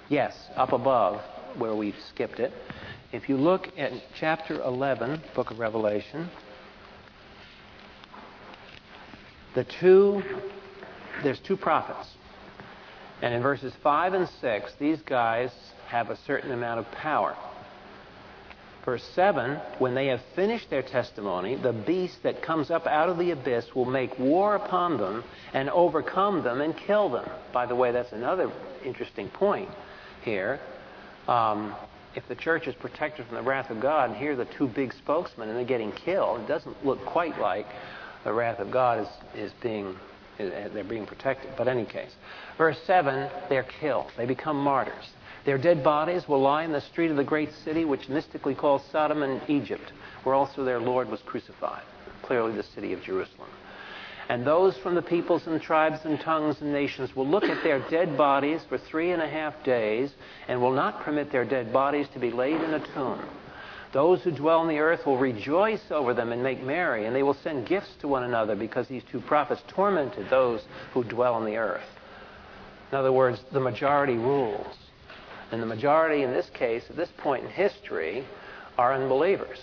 [0.08, 1.22] yes, up above
[1.58, 2.54] where we've skipped it.
[3.12, 6.30] If you look at chapter 11, book of Revelation,
[9.56, 10.24] the two,
[11.24, 12.08] there's two prophets.
[13.22, 15.52] And in verses 5 and 6, these guys
[15.88, 17.36] have a certain amount of power.
[18.84, 23.18] Verse 7 When they have finished their testimony, the beast that comes up out of
[23.18, 27.30] the abyss will make war upon them and overcome them and kill them.
[27.54, 28.52] By the way, that's another
[28.84, 29.70] interesting point
[30.24, 30.60] here.
[31.28, 31.76] Um,
[32.16, 34.68] if the church is protected from the wrath of God, and here are the two
[34.68, 37.68] big spokesmen and they're getting killed, it doesn't look quite like
[38.24, 39.96] the wrath of God is, is being
[40.50, 41.52] they're being protected.
[41.58, 42.12] But any case,
[42.58, 44.12] verse 7, they're killed.
[44.18, 45.12] They become martyrs.
[45.46, 48.84] Their dead bodies will lie in the street of the great city, which mystically calls
[48.92, 49.92] Sodom and Egypt,
[50.24, 51.84] where also their Lord was crucified.
[52.22, 53.50] Clearly, the city of Jerusalem.
[54.30, 57.80] And those from the peoples and tribes and tongues and nations will look at their
[57.90, 60.12] dead bodies for three and a half days
[60.48, 63.20] and will not permit their dead bodies to be laid in a tomb.
[63.94, 67.24] Those who dwell on the earth will rejoice over them and make merry, and they
[67.24, 70.62] will send gifts to one another because these two prophets tormented those
[70.94, 71.84] who dwell on the earth.
[72.92, 74.78] In other words, the majority rules.
[75.52, 78.26] And the majority, in this case, at this point in history,
[78.78, 79.60] are unbelievers.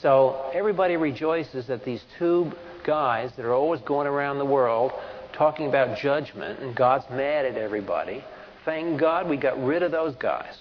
[0.00, 2.52] So everybody rejoices that these two
[2.84, 4.92] guys that are always going around the world
[5.32, 8.22] talking about judgment and God's mad at everybody.
[8.64, 10.54] Thank God we got rid of those guys.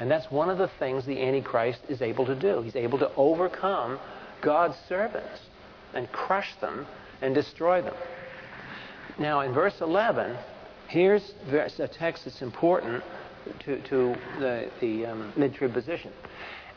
[0.00, 2.62] And that's one of the things the Antichrist is able to do.
[2.62, 3.98] He's able to overcome
[4.40, 5.40] God's servants
[5.94, 6.86] and crush them
[7.20, 7.94] and destroy them.
[9.18, 10.36] Now, in verse 11,
[10.88, 13.02] here's a text that's important
[13.64, 16.12] to, to the, the um, mid trib position.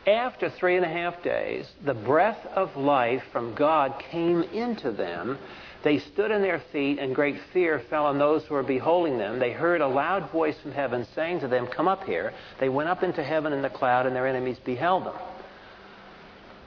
[0.07, 5.39] After three and a half days, the breath of life from God came into them.
[5.85, 9.37] They stood on their feet, and great fear fell on those who were beholding them.
[9.37, 12.33] They heard a loud voice from heaven saying to them, Come up here.
[12.59, 15.13] They went up into heaven in the cloud, and their enemies beheld them.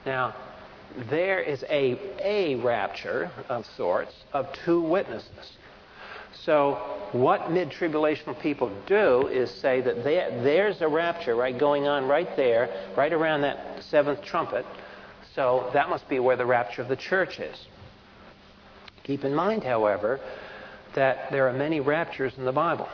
[0.05, 0.35] Now,
[1.09, 5.57] there is a, a rapture of sorts of two witnesses.
[6.45, 6.75] So,
[7.11, 12.33] what mid tribulational people do is say that there's a rapture right going on right
[12.37, 14.65] there, right around that seventh trumpet.
[15.35, 17.67] So, that must be where the rapture of the church is.
[19.09, 20.19] Keep in mind, however,
[20.93, 22.87] that there are many raptures in the Bible.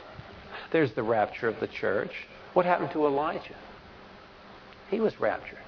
[0.71, 2.25] There's the rapture of the church.
[2.53, 3.57] What happened to Elijah?
[4.89, 5.59] He was raptured.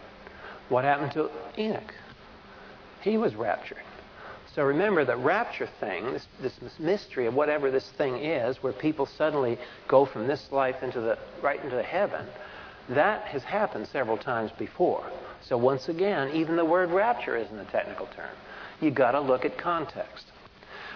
[0.69, 1.93] What happened to Enoch?
[3.01, 3.81] He was raptured.
[4.55, 9.05] So remember the rapture thing, this, this mystery of whatever this thing is, where people
[9.05, 9.57] suddenly
[9.89, 12.25] go from this life into the right into heaven,
[12.87, 15.03] that has happened several times before.
[15.41, 18.31] So once again, even the word rapture isn't a technical term.
[18.79, 20.31] You've got to look at context.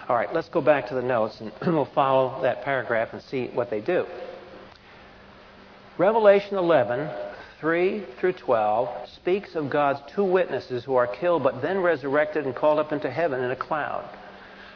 [0.08, 3.46] All right, let's go back to the notes and we'll follow that paragraph and see
[3.48, 4.04] what they do.
[5.96, 7.08] Revelation 11
[7.60, 12.56] 3 through 12 speaks of God's two witnesses who are killed but then resurrected and
[12.56, 14.04] called up into heaven in a cloud.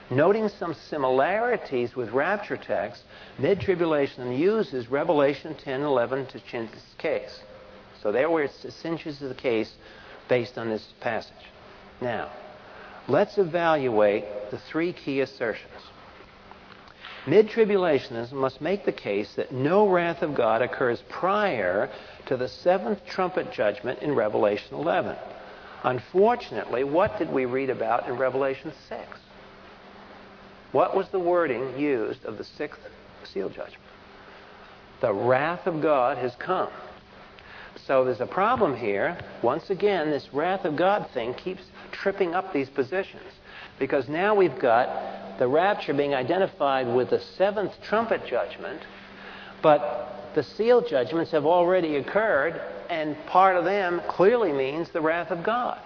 [0.09, 3.03] Noting some similarities with rapture texts,
[3.41, 7.41] mid tribulation uses Revelation 10 11 to cinch this case.
[8.01, 9.75] So there where it cinches the case
[10.29, 11.35] based on this passage.
[12.01, 12.31] Now,
[13.09, 15.73] let's evaluate the three key assertions.
[17.27, 21.90] Mid tribulationists must make the case that no wrath of God occurs prior
[22.27, 25.16] to the seventh trumpet judgment in Revelation 11.
[25.83, 29.03] Unfortunately, what did we read about in Revelation 6?
[30.73, 32.81] What was the wording used of the sixth
[33.25, 33.83] seal judgment?
[35.01, 36.71] The wrath of God has come.
[37.87, 39.16] So there's a problem here.
[39.42, 43.22] Once again, this wrath of God thing keeps tripping up these positions.
[43.79, 48.81] Because now we've got the rapture being identified with the seventh trumpet judgment,
[49.62, 55.31] but the seal judgments have already occurred, and part of them clearly means the wrath
[55.31, 55.79] of God.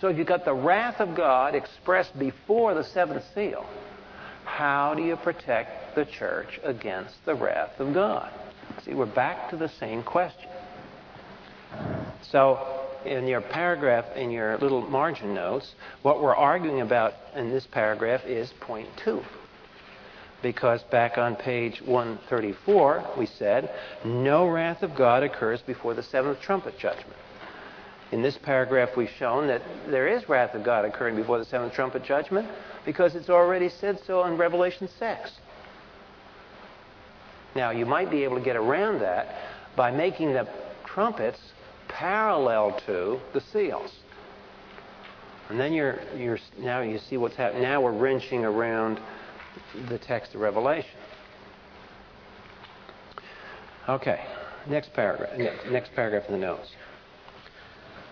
[0.00, 3.66] So if you've got the wrath of God expressed before the seventh seal,
[4.44, 8.30] how do you protect the church against the wrath of God?
[8.84, 10.48] See, we're back to the same question.
[12.22, 17.66] So in your paragraph, in your little margin notes, what we're arguing about in this
[17.66, 19.22] paragraph is point two.
[20.42, 23.70] Because back on page 134, we said,
[24.04, 27.16] no wrath of God occurs before the seventh trumpet judgment.
[28.10, 31.74] In this paragraph, we've shown that there is wrath of God occurring before the seventh
[31.74, 32.48] trumpet judgment
[32.84, 35.32] because it's already said so in Revelation 6.
[37.54, 39.36] Now, you might be able to get around that
[39.76, 40.48] by making the
[40.84, 41.38] trumpets
[41.92, 43.92] parallel to the seals.
[45.48, 47.62] And then you're, you're, now you see what's happening.
[47.62, 49.00] Now we're wrenching around
[49.88, 50.90] the text of Revelation.
[53.88, 54.24] Okay,
[54.68, 55.36] next paragraph.
[55.68, 56.68] Next paragraph in the notes.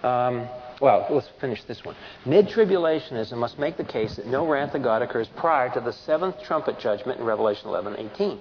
[0.02, 0.48] Um,
[0.80, 1.94] well, let's finish this one.
[2.24, 5.92] Mid tribulationism must make the case that no wrath of God occurs prior to the
[5.92, 8.40] seventh trumpet judgment in Revelation 11 18.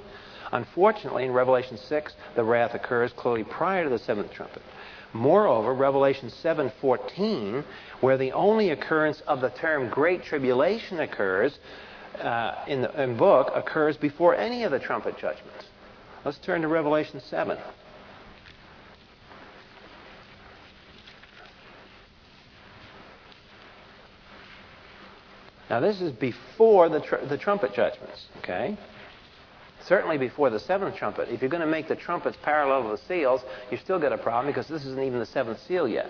[0.51, 4.61] Unfortunately, in Revelation 6, the wrath occurs clearly prior to the seventh trumpet.
[5.17, 7.63] Moreover, Revelation 7:14,
[8.01, 11.57] where the only occurrence of the term great tribulation occurs
[12.21, 15.65] uh, in the in book, occurs before any of the trumpet judgments.
[16.23, 17.57] Let's turn to Revelation 7.
[25.69, 28.77] Now, this is before the, tr- the trumpet judgments, okay?
[29.87, 31.29] Certainly before the seventh trumpet.
[31.29, 34.17] If you're going to make the trumpets parallel to the seals, you still got a
[34.17, 36.07] problem because this isn't even the seventh seal yet.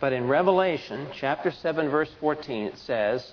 [0.00, 3.32] But in Revelation chapter 7, verse 14, it says,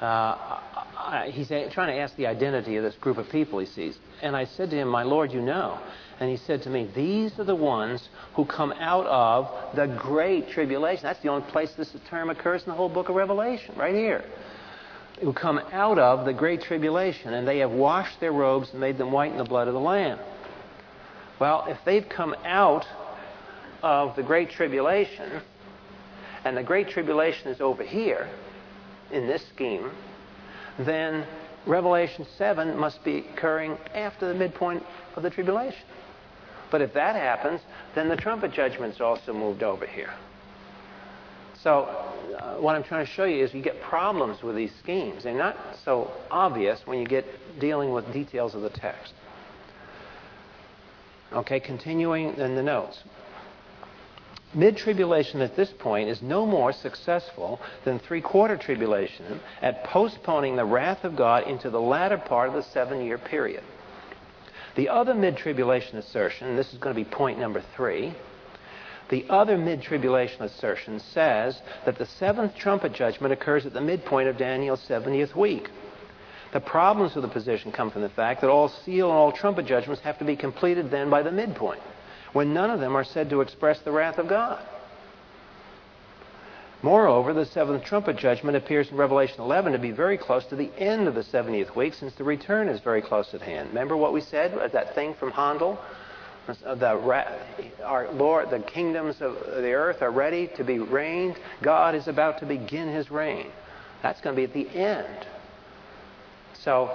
[0.00, 3.96] uh, he's trying to ask the identity of this group of people he sees.
[4.22, 5.78] And I said to him, My Lord, you know.
[6.20, 10.50] And he said to me, These are the ones who come out of the great
[10.50, 11.04] tribulation.
[11.04, 14.24] That's the only place this term occurs in the whole book of Revelation, right here.
[15.20, 18.98] Who come out of the great tribulation, and they have washed their robes and made
[18.98, 20.18] them white in the blood of the Lamb.
[21.38, 22.86] Well, if they've come out
[23.82, 25.40] of the great tribulation,
[26.44, 28.28] and the great tribulation is over here
[29.10, 29.90] in this scheme,
[30.78, 31.26] then
[31.66, 34.84] Revelation 7 must be occurring after the midpoint
[35.16, 35.82] of the tribulation.
[36.70, 37.60] But if that happens,
[37.94, 40.12] then the trumpet judgment's also moved over here.
[41.64, 41.84] So,
[42.38, 45.24] uh, what I'm trying to show you is you get problems with these schemes.
[45.24, 47.24] They're not so obvious when you get
[47.58, 49.14] dealing with details of the text.
[51.32, 53.02] Okay, continuing in the notes.
[54.52, 60.56] Mid tribulation at this point is no more successful than three quarter tribulation at postponing
[60.56, 63.64] the wrath of God into the latter part of the seven year period.
[64.76, 68.14] The other mid tribulation assertion, this is going to be point number three,
[69.14, 74.28] the other mid tribulation assertion says that the seventh trumpet judgment occurs at the midpoint
[74.28, 75.70] of Daniel's 70th week.
[76.52, 79.66] The problems with the position come from the fact that all seal and all trumpet
[79.66, 81.80] judgments have to be completed then by the midpoint
[82.32, 84.60] when none of them are said to express the wrath of God.
[86.82, 90.72] Moreover, the seventh trumpet judgment appears in Revelation 11 to be very close to the
[90.76, 93.68] end of the 70th week since the return is very close at hand.
[93.68, 95.78] Remember what we said, that thing from Handel?
[96.46, 101.36] The, our Lord, the kingdoms of the earth are ready to be reigned.
[101.62, 103.46] God is about to begin his reign.
[104.02, 105.26] That's going to be at the end.
[106.64, 106.90] So,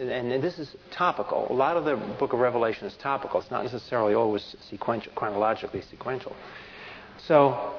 [0.00, 1.46] and this is topical.
[1.50, 3.40] A lot of the book of Revelation is topical.
[3.40, 6.34] It's not necessarily always sequential, chronologically sequential.
[7.26, 7.74] So,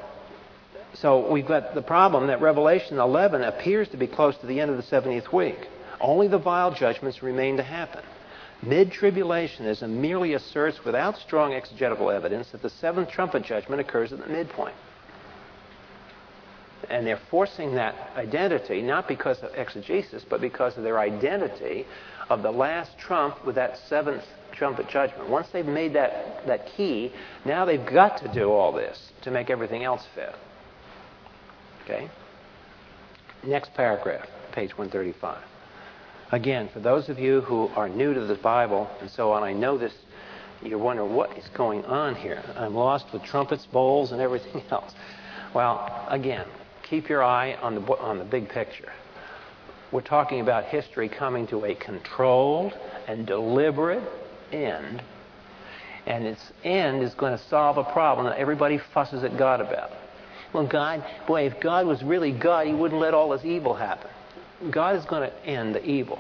[0.93, 4.71] so we've got the problem that Revelation 11 appears to be close to the end
[4.71, 5.67] of the 70th week.
[5.99, 8.03] Only the vial judgments remain to happen.
[8.63, 14.19] Mid tribulationism merely asserts without strong exegetical evidence that the seventh trumpet judgment occurs at
[14.19, 14.75] the midpoint.
[16.89, 21.85] And they're forcing that identity, not because of exegesis, but because of their identity
[22.29, 25.29] of the last trump with that seventh trumpet judgment.
[25.29, 27.11] Once they've made that, that key,
[27.45, 30.33] now they've got to do all this to make everything else fit.
[31.83, 32.09] Okay?
[33.45, 35.43] Next paragraph, page 135.
[36.31, 39.53] Again, for those of you who are new to the Bible and so on, I
[39.53, 39.93] know this,
[40.61, 42.43] you're wondering what is going on here.
[42.57, 44.93] I'm lost with trumpets, bowls, and everything else.
[45.53, 46.45] Well, again,
[46.83, 48.91] keep your eye on the, on the big picture.
[49.91, 52.73] We're talking about history coming to a controlled
[53.07, 54.03] and deliberate
[54.51, 55.01] end.
[56.05, 59.91] And its end is going to solve a problem that everybody fusses at God about.
[60.51, 64.09] Well, God, boy, if God was really God, He wouldn't let all this evil happen.
[64.71, 66.19] God is going to end the evil.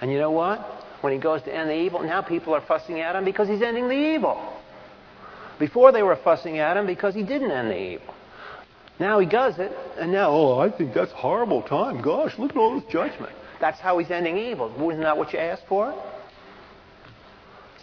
[0.00, 0.60] And you know what?
[1.00, 3.62] When He goes to end the evil, now people are fussing at Him because He's
[3.62, 4.56] ending the evil.
[5.58, 8.14] Before they were fussing at Him because He didn't end the evil.
[9.00, 12.02] Now he does it, and now, oh, I think that's horrible time.
[12.02, 13.32] Gosh, look at all this judgment.
[13.58, 14.70] That's how he's ending evil.
[14.78, 15.94] Wasn't that what you asked for?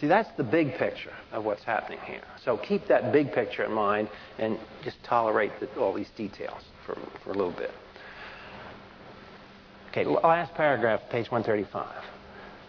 [0.00, 2.22] See, that's the big picture of what's happening here.
[2.44, 6.96] So keep that big picture in mind and just tolerate the, all these details for,
[7.24, 7.72] for a little bit.
[9.88, 11.86] Okay, last paragraph, page 135.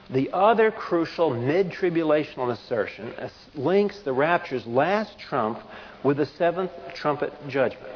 [0.09, 5.59] The other crucial mid tribulational assertion uh, links the rapture's last trump
[6.03, 7.93] with the seventh trumpet judgment.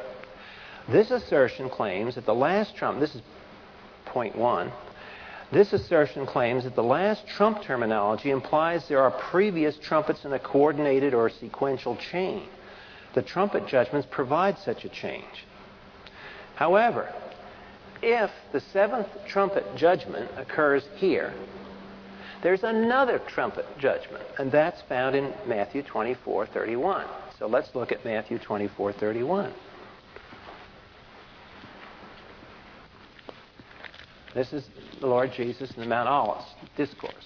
[0.88, 3.22] This assertion claims that the last trump, this is
[4.04, 4.70] point one,
[5.50, 10.38] this assertion claims that the last trump terminology implies there are previous trumpets in a
[10.38, 12.48] coordinated or sequential chain.
[13.14, 15.46] The trumpet judgments provide such a change.
[16.56, 17.12] However,
[18.02, 21.32] if the seventh trumpet judgment occurs here,
[22.42, 27.06] there's another trumpet judgment, and that's found in Matthew 24:31.
[27.38, 29.52] So let's look at Matthew 24:31.
[34.34, 34.68] This is
[35.00, 36.44] the Lord Jesus in the Mount Olivet
[36.76, 37.24] discourse.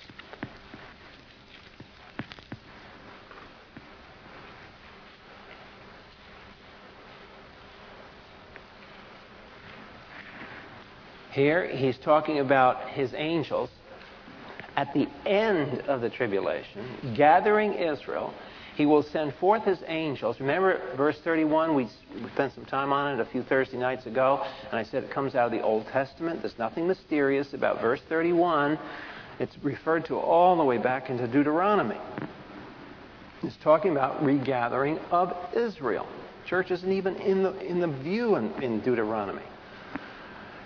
[11.38, 13.70] Here, he's talking about his angels
[14.74, 18.34] at the end of the tribulation, gathering Israel.
[18.74, 20.40] He will send forth his angels.
[20.40, 21.76] Remember verse 31?
[21.76, 21.86] We
[22.34, 25.36] spent some time on it a few Thursday nights ago, and I said it comes
[25.36, 26.42] out of the Old Testament.
[26.42, 28.76] There's nothing mysterious about verse 31.
[29.38, 31.98] It's referred to all the way back into Deuteronomy.
[33.44, 36.08] It's talking about regathering of Israel.
[36.48, 39.42] Church isn't even in the, in the view in, in Deuteronomy.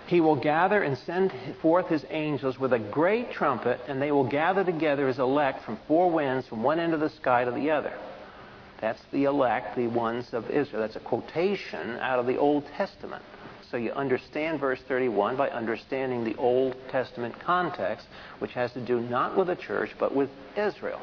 [0.07, 4.27] He will gather and send forth his angels with a great trumpet, and they will
[4.27, 7.71] gather together his elect from four winds, from one end of the sky to the
[7.71, 7.93] other.
[8.81, 10.81] That's the elect, the ones of Israel.
[10.81, 13.23] That's a quotation out of the Old Testament.
[13.71, 18.05] So you understand verse 31 by understanding the Old Testament context,
[18.39, 21.01] which has to do not with the church, but with Israel.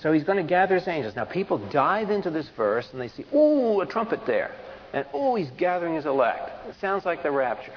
[0.00, 1.14] So he's going to gather his angels.
[1.16, 4.52] Now, people dive into this verse and they see, ooh, a trumpet there.
[4.92, 6.50] And oh, he's gathering his elect.
[6.68, 7.76] It sounds like the rapture.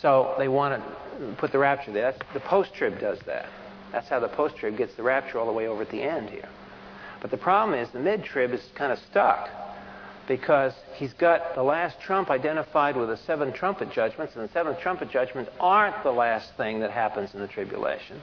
[0.00, 2.12] So they want to put the rapture there.
[2.12, 3.48] That's, the post trib does that.
[3.92, 6.30] That's how the post trib gets the rapture all the way over at the end
[6.30, 6.48] here.
[7.20, 9.48] But the problem is the mid trib is kind of stuck
[10.28, 14.76] because he's got the last trump identified with the seven trumpet judgments, and the seven
[14.80, 18.20] trumpet judgments aren't the last thing that happens in the tribulation.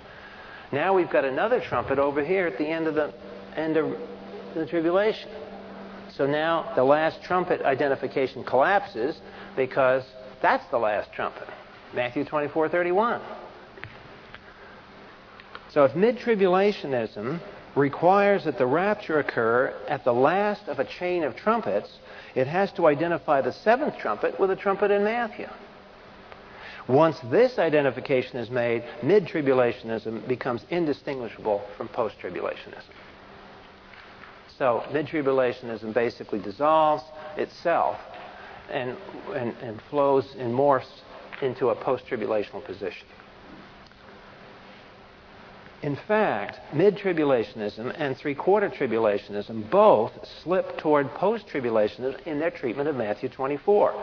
[0.71, 3.13] Now we've got another trumpet over here at the end of the
[3.55, 3.97] end of
[4.53, 5.29] the tribulation.
[6.17, 9.19] So now the last trumpet identification collapses
[9.55, 10.03] because
[10.41, 11.47] that's the last trumpet.
[11.93, 13.21] Matthew 24 31.
[15.71, 17.39] So if mid tribulationism
[17.75, 21.89] requires that the rapture occur at the last of a chain of trumpets,
[22.33, 25.47] it has to identify the seventh trumpet with a trumpet in Matthew.
[26.87, 32.93] Once this identification is made, mid tribulationism becomes indistinguishable from post tribulationism.
[34.57, 37.03] So mid tribulationism basically dissolves
[37.37, 37.97] itself
[38.69, 38.95] and,
[39.33, 41.01] and, and flows and morphs
[41.41, 43.07] into a post tribulational position.
[45.81, 52.49] In fact, mid tribulationism and three quarter tribulationism both slip toward post tribulationism in their
[52.49, 53.93] treatment of Matthew 24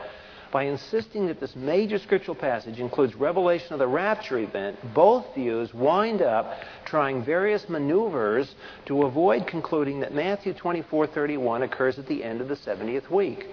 [0.52, 5.72] by insisting that this major scriptural passage includes revelation of the rapture event, both views
[5.72, 12.42] wind up trying various maneuvers to avoid concluding that Matthew 24:31 occurs at the end
[12.42, 13.46] of the 70th week.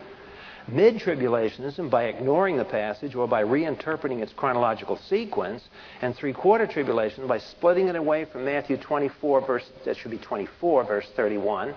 [0.68, 5.68] Mid-tribulationism, by ignoring the passage or by reinterpreting its chronological sequence,
[6.02, 10.84] and three-quarter tribulation by splitting it away from Matthew 24 verse that should be 24
[10.84, 11.74] verse 31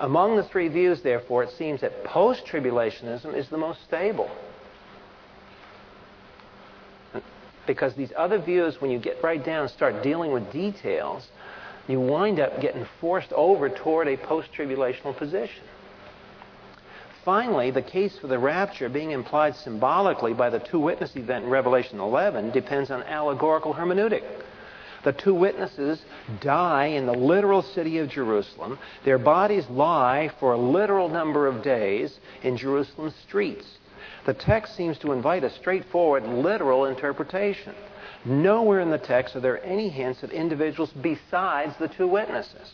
[0.00, 4.30] among the three views, therefore, it seems that post tribulationism is the most stable.
[7.66, 11.28] Because these other views, when you get right down and start dealing with details,
[11.86, 15.62] you wind up getting forced over toward a post tribulational position.
[17.24, 21.50] Finally, the case for the rapture being implied symbolically by the two witness event in
[21.50, 24.22] Revelation 11 depends on allegorical hermeneutic.
[25.04, 26.02] The two witnesses
[26.40, 28.78] die in the literal city of Jerusalem.
[29.04, 33.78] Their bodies lie for a literal number of days in Jerusalem's streets.
[34.26, 37.74] The text seems to invite a straightforward, literal interpretation.
[38.24, 42.72] Nowhere in the text are there any hints of individuals besides the two witnesses.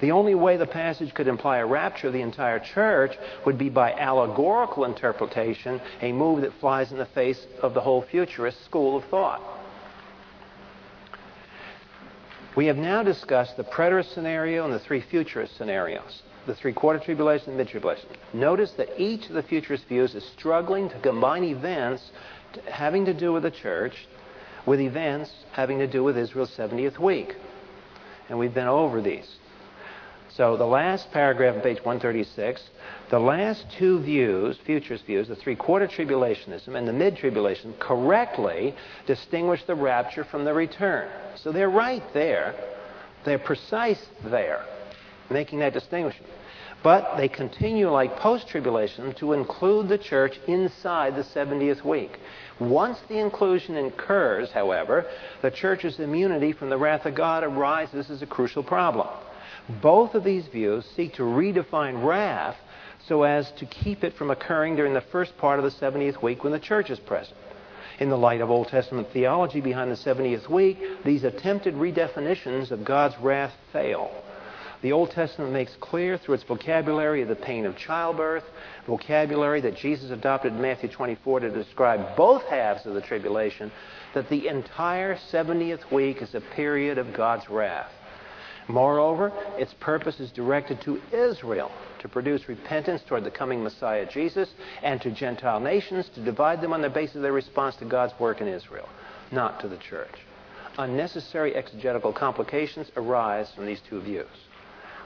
[0.00, 3.68] The only way the passage could imply a rapture of the entire church would be
[3.68, 8.96] by allegorical interpretation, a move that flies in the face of the whole futurist school
[8.96, 9.40] of thought.
[12.54, 16.98] We have now discussed the preterist scenario and the three futurist scenarios the three quarter
[16.98, 18.08] tribulation and mid tribulation.
[18.32, 22.10] Notice that each of the futurist views is struggling to combine events
[22.68, 23.94] having to do with the church
[24.66, 27.34] with events having to do with Israel's 70th week.
[28.28, 29.36] And we've been over these.
[30.36, 32.62] So the last paragraph on page 136,
[33.12, 38.74] the last two views, futurist views, the three-quarter tribulationism and the mid-tribulation, correctly
[39.06, 41.10] distinguish the rapture from the return.
[41.36, 42.54] So they're right there.
[43.26, 44.64] They're precise there,
[45.30, 46.24] making that distinction.
[46.82, 52.18] But they continue, like post-tribulation, to include the church inside the 70th week.
[52.60, 55.04] Once the inclusion occurs, however,
[55.42, 59.08] the church's immunity from the wrath of God arises as a crucial problem.
[59.82, 62.56] Both of these views seek to redefine wrath
[63.08, 66.44] so as to keep it from occurring during the first part of the 70th week
[66.44, 67.36] when the church is present.
[67.98, 72.84] In the light of Old Testament theology behind the 70th week, these attempted redefinitions of
[72.84, 74.10] God's wrath fail.
[74.82, 78.42] The Old Testament makes clear through its vocabulary of the pain of childbirth,
[78.86, 83.70] vocabulary that Jesus adopted in Matthew 24 to describe both halves of the tribulation,
[84.14, 87.92] that the entire 70th week is a period of God's wrath.
[88.72, 94.48] Moreover, its purpose is directed to Israel to produce repentance toward the coming Messiah Jesus
[94.82, 98.18] and to Gentile nations to divide them on the basis of their response to God's
[98.18, 98.88] work in Israel,
[99.30, 100.14] not to the church.
[100.78, 104.48] unnecessary exegetical complications arise from these two views.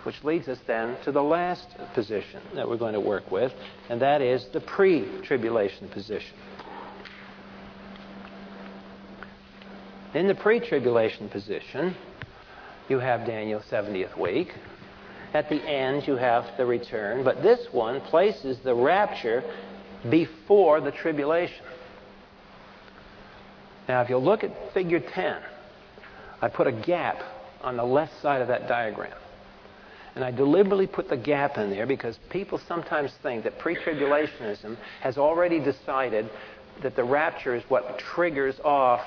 [0.05, 3.53] Which leads us then to the last position that we're going to work with,
[3.91, 6.37] and that is the pre tribulation position.
[10.15, 11.97] In the pre tribulation position,
[12.89, 14.53] you have Daniel's 70th week.
[15.35, 17.25] At the end, you have the return.
[17.25, 19.43] But this one places the rapture
[20.09, 21.65] before the tribulation.
[23.89, 25.43] Now, if you look at figure 10,
[26.41, 27.23] I put a gap
[27.63, 29.17] on the left side of that diagram.
[30.15, 34.77] And I deliberately put the gap in there because people sometimes think that pre tribulationism
[35.03, 36.31] has already decided
[36.83, 39.03] that the rapture is what triggers off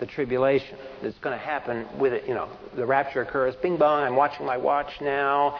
[0.00, 2.26] the tribulation that's going to happen with it.
[2.26, 5.58] You know, the rapture occurs, bing bong, I'm watching my watch now.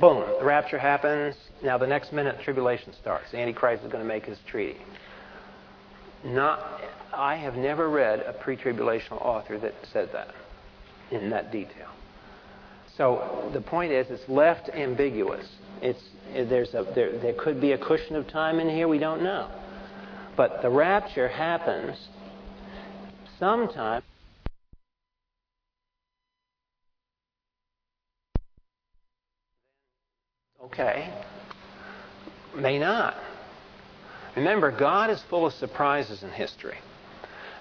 [0.00, 1.34] Boom, the rapture happens.
[1.62, 3.30] Now, the next minute, tribulation starts.
[3.32, 4.78] The Antichrist is going to make his treaty.
[6.24, 6.60] Not,
[7.12, 10.28] I have never read a pre tribulational author that said that
[11.10, 11.88] in that detail.
[12.96, 15.46] So the point is, it's left ambiguous.
[15.82, 16.00] It's,
[16.32, 19.50] there's a, there, there could be a cushion of time in here, we don't know.
[20.36, 21.96] But the rapture happens
[23.38, 24.02] sometime.
[30.64, 31.12] Okay.
[32.56, 33.16] May not.
[34.36, 36.78] Remember, God is full of surprises in history.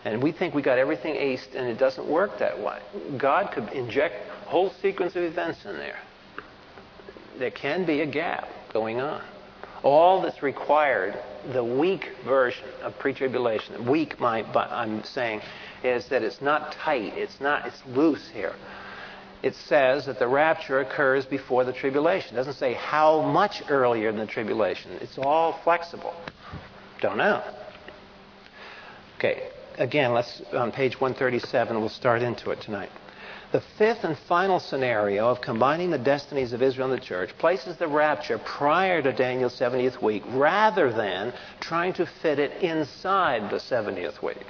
[0.05, 2.79] And we think we got everything aced, and it doesn't work that way.
[3.17, 5.99] God could inject whole sequence of events in there.
[7.37, 9.21] There can be a gap going on.
[9.83, 11.17] All that's required,
[11.51, 15.41] the weak version of pre-tribulation, weak, my, I'm saying,
[15.83, 17.17] is that it's not tight.
[17.17, 17.67] It's not.
[17.67, 18.55] It's loose here.
[19.41, 22.35] It says that the rapture occurs before the tribulation.
[22.35, 24.91] It doesn't say how much earlier than the tribulation.
[25.01, 26.13] It's all flexible.
[27.01, 27.43] Don't know.
[29.17, 31.77] Okay, again, let's on page 137.
[31.77, 32.89] We'll start into it tonight.
[33.53, 37.77] The fifth and final scenario of combining the destinies of Israel and the church places
[37.77, 43.57] the rapture prior to Daniel's 70th week rather than trying to fit it inside the
[43.57, 44.47] 70th week.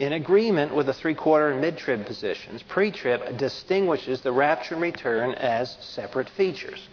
[0.00, 4.74] In agreement with the three quarter and mid trib positions, pre trib distinguishes the rapture
[4.74, 6.88] and return as separate features.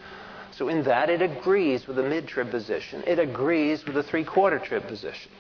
[0.52, 4.24] So, in that, it agrees with the mid trib position, it agrees with the three
[4.24, 5.32] quarter trib position.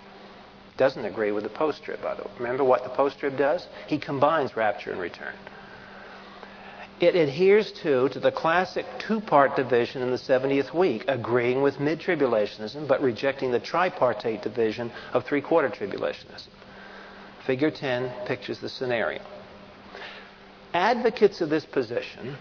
[0.75, 2.31] Doesn't agree with the post trib, by the way.
[2.39, 3.67] Remember what the post trib does?
[3.85, 5.35] He combines rapture and return.
[7.03, 11.77] It adheres to, to the classic two part division in the 70th week, agreeing with
[11.77, 16.47] mid tribulationism but rejecting the tripartite division of three quarter tribulationism.
[17.45, 19.21] Figure 10 pictures the scenario.
[20.73, 22.37] Advocates of this position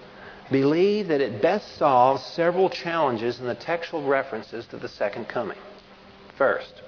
[0.49, 5.59] believe that it best solves several challenges in the textual references to the second coming.
[6.39, 6.83] First,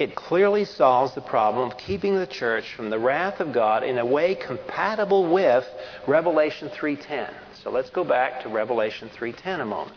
[0.00, 3.98] it clearly solves the problem of keeping the church from the wrath of God in
[3.98, 5.66] a way compatible with
[6.06, 7.30] Revelation 3:10.
[7.62, 9.96] So let's go back to Revelation 3:10 a moment.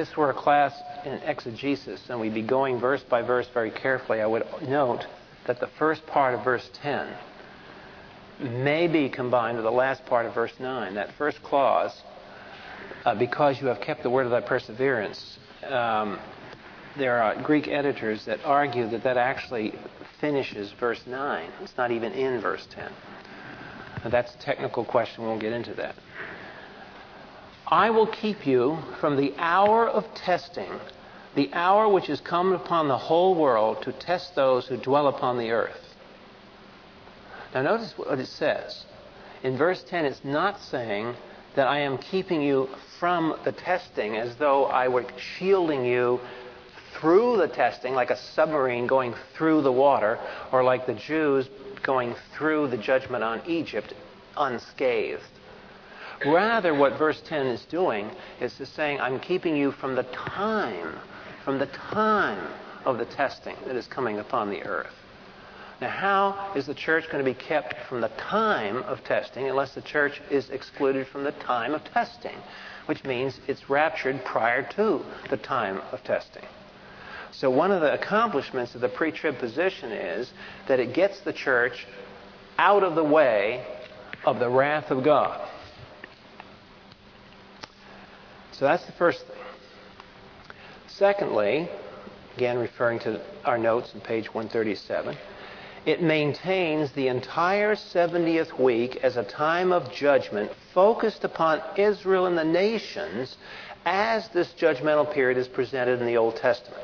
[0.00, 0.72] This were a class
[1.04, 5.04] in exegesis and we'd be going verse by verse very carefully, I would note
[5.46, 7.14] that the first part of verse 10
[8.64, 10.94] may be combined with the last part of verse 9.
[10.94, 11.94] That first clause,
[13.04, 15.38] uh, because you have kept the word of thy perseverance,
[15.68, 16.18] um,
[16.96, 19.74] there are Greek editors that argue that that actually
[20.18, 21.50] finishes verse 9.
[21.60, 22.90] It's not even in verse 10.
[24.02, 25.24] Now, that's a technical question.
[25.24, 25.94] We won't get into that.
[27.70, 30.80] I will keep you from the hour of testing,
[31.36, 35.38] the hour which has come upon the whole world to test those who dwell upon
[35.38, 35.94] the earth.
[37.54, 38.84] Now, notice what it says.
[39.44, 41.14] In verse 10, it's not saying
[41.54, 42.68] that I am keeping you
[42.98, 46.20] from the testing as though I were shielding you
[46.92, 50.18] through the testing, like a submarine going through the water,
[50.50, 51.48] or like the Jews
[51.84, 53.94] going through the judgment on Egypt
[54.36, 55.22] unscathed.
[56.26, 58.10] Rather, what verse 10 is doing
[58.40, 60.98] is to saying, I'm keeping you from the time,
[61.44, 62.46] from the time
[62.84, 64.92] of the testing that is coming upon the earth.
[65.80, 69.74] Now, how is the church going to be kept from the time of testing unless
[69.74, 72.36] the church is excluded from the time of testing,
[72.84, 75.00] which means it's raptured prior to
[75.30, 76.44] the time of testing?
[77.32, 80.30] So, one of the accomplishments of the pre trib position is
[80.68, 81.86] that it gets the church
[82.58, 83.64] out of the way
[84.26, 85.48] of the wrath of God.
[88.60, 89.38] So that's the first thing.
[90.86, 91.66] Secondly,
[92.36, 95.16] again referring to our notes on page 137,
[95.86, 102.36] it maintains the entire 70th week as a time of judgment focused upon Israel and
[102.36, 103.38] the nations
[103.86, 106.82] as this judgmental period is presented in the Old Testament.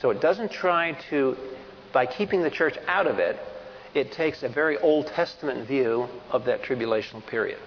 [0.00, 1.36] So it doesn't try to,
[1.92, 3.38] by keeping the church out of it,
[3.92, 7.58] it takes a very Old Testament view of that tribulational period.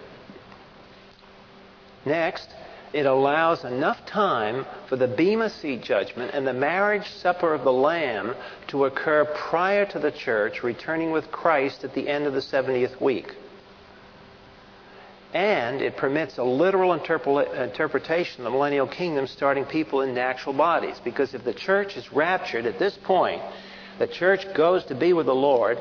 [2.07, 2.49] Next,
[2.93, 7.71] it allows enough time for the Bema Seat judgment and the marriage supper of the
[7.71, 8.35] Lamb
[8.67, 12.99] to occur prior to the church returning with Christ at the end of the 70th
[12.99, 13.35] week.
[15.31, 20.99] And it permits a literal interpretation of the millennial kingdom starting people in natural bodies.
[21.03, 23.43] Because if the church is raptured at this point,
[23.99, 25.77] the church goes to be with the Lord,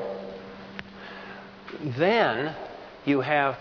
[1.97, 2.55] then
[3.05, 3.57] you have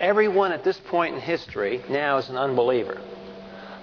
[0.00, 3.00] everyone at this point in history now is an unbeliever.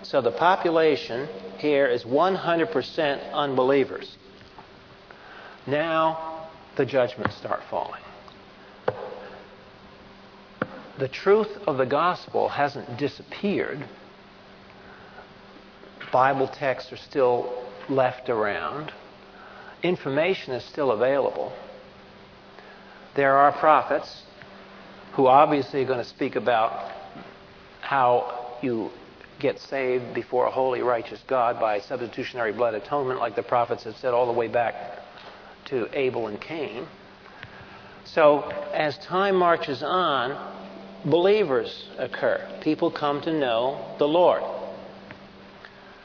[0.03, 1.27] So the population
[1.57, 4.17] here is 100% unbelievers.
[5.65, 8.01] Now the judgments start falling.
[10.99, 13.83] The truth of the gospel hasn't disappeared.
[16.11, 18.91] Bible texts are still left around.
[19.81, 21.51] Information is still available.
[23.15, 24.23] There are prophets
[25.13, 26.91] who obviously are going to speak about
[27.81, 28.89] how you
[29.39, 33.95] get saved before a holy, righteous God by substitutionary blood atonement, like the prophets have
[33.97, 34.99] said all the way back
[35.65, 36.87] to Abel and Cain.
[38.05, 38.41] So,
[38.73, 40.37] as time marches on,
[41.05, 42.45] believers occur.
[42.61, 44.43] People come to know the Lord.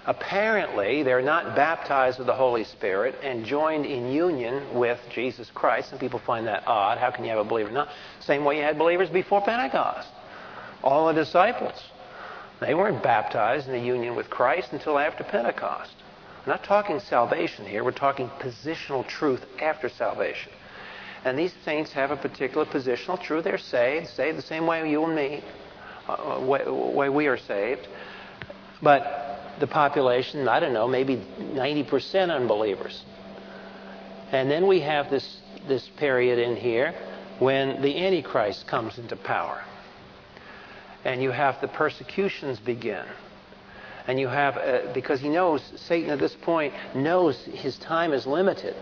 [0.09, 5.91] Apparently, they're not baptized with the Holy Spirit and joined in union with Jesus Christ.
[5.91, 6.97] Some people find that odd.
[6.97, 7.91] How can you have a believer not?
[8.19, 10.09] Same way you had believers before Pentecost.
[10.83, 11.75] All the disciples.
[12.59, 15.93] They weren't baptized in a union with Christ until after Pentecost.
[16.47, 17.85] We're not talking salvation here.
[17.85, 20.53] We're talking positional truth after salvation.
[21.27, 23.45] And these saints have a particular positional truth.
[23.45, 25.45] They're saved, saved the same way you and me,
[26.09, 27.87] uh, way, way we are saved.
[28.81, 33.05] But the population, I don't know, maybe 90% unbelievers.
[34.33, 36.95] And then we have this, this period in here
[37.39, 39.63] when the Antichrist comes into power.
[41.05, 43.05] And you have the persecutions begin.
[44.07, 48.27] And you have, uh, because he knows, Satan at this point knows his time is
[48.27, 48.75] limited.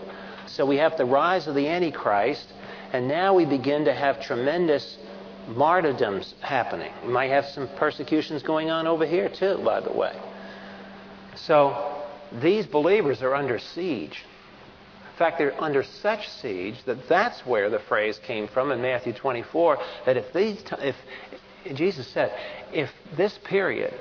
[0.46, 2.52] So we have the rise of the Antichrist,
[2.92, 4.96] and now we begin to have tremendous
[5.48, 6.92] martyrdoms happening.
[7.04, 10.16] We might have some persecutions going on over here, too, by the way.
[11.36, 12.02] So
[12.40, 14.22] these believers are under siege.
[15.12, 19.12] In fact, they're under such siege that that's where the phrase came from in Matthew
[19.12, 20.96] 24 that if these, if
[21.74, 22.32] Jesus said,
[22.72, 23.94] if this period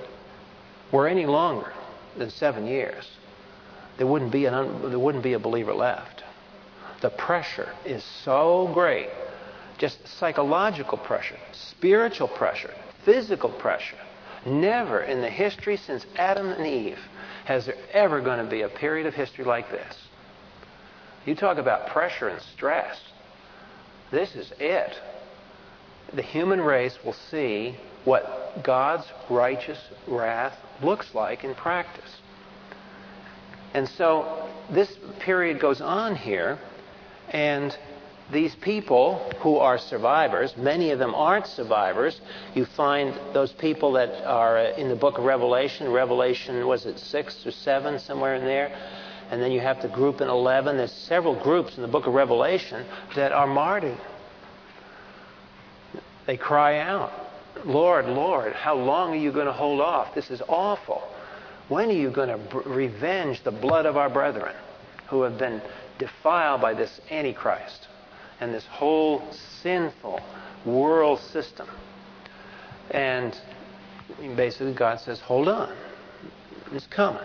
[0.91, 1.71] were any longer
[2.17, 3.09] than seven years,
[3.97, 6.23] there wouldn't be an, there wouldn't be a believer left.
[7.01, 9.09] The pressure is so great,
[9.77, 12.73] just psychological pressure, spiritual pressure,
[13.05, 13.97] physical pressure.
[14.45, 16.99] Never in the history since Adam and Eve
[17.45, 19.95] has there ever going to be a period of history like this?
[21.25, 22.99] You talk about pressure and stress.
[24.11, 24.99] This is it.
[26.13, 32.21] The human race will see what God's righteous wrath looks like in practice.
[33.73, 36.59] And so this period goes on here,
[37.29, 37.77] and
[38.31, 42.21] these people who are survivors, many of them aren't survivors.
[42.55, 45.91] You find those people that are uh, in the book of Revelation.
[45.91, 48.75] Revelation, was it six or seven, somewhere in there?
[49.29, 50.77] And then you have the group in 11.
[50.77, 53.99] There's several groups in the book of Revelation that are martyred.
[56.25, 57.11] They cry out,
[57.63, 60.15] Lord, Lord, how long are you going to hold off?
[60.15, 61.03] This is awful.
[61.69, 64.55] When are you going to revenge the blood of our brethren
[65.09, 65.61] who have been
[65.99, 67.87] defiled by this Antichrist?
[68.39, 69.23] And this whole
[69.61, 70.19] sinful
[70.65, 71.67] world system.
[72.91, 73.39] And
[74.35, 75.75] basically, God says, hold on.
[76.71, 77.23] It's coming.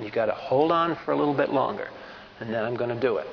[0.00, 1.88] You've got to hold on for a little bit longer,
[2.40, 3.26] and then I'm going to do it.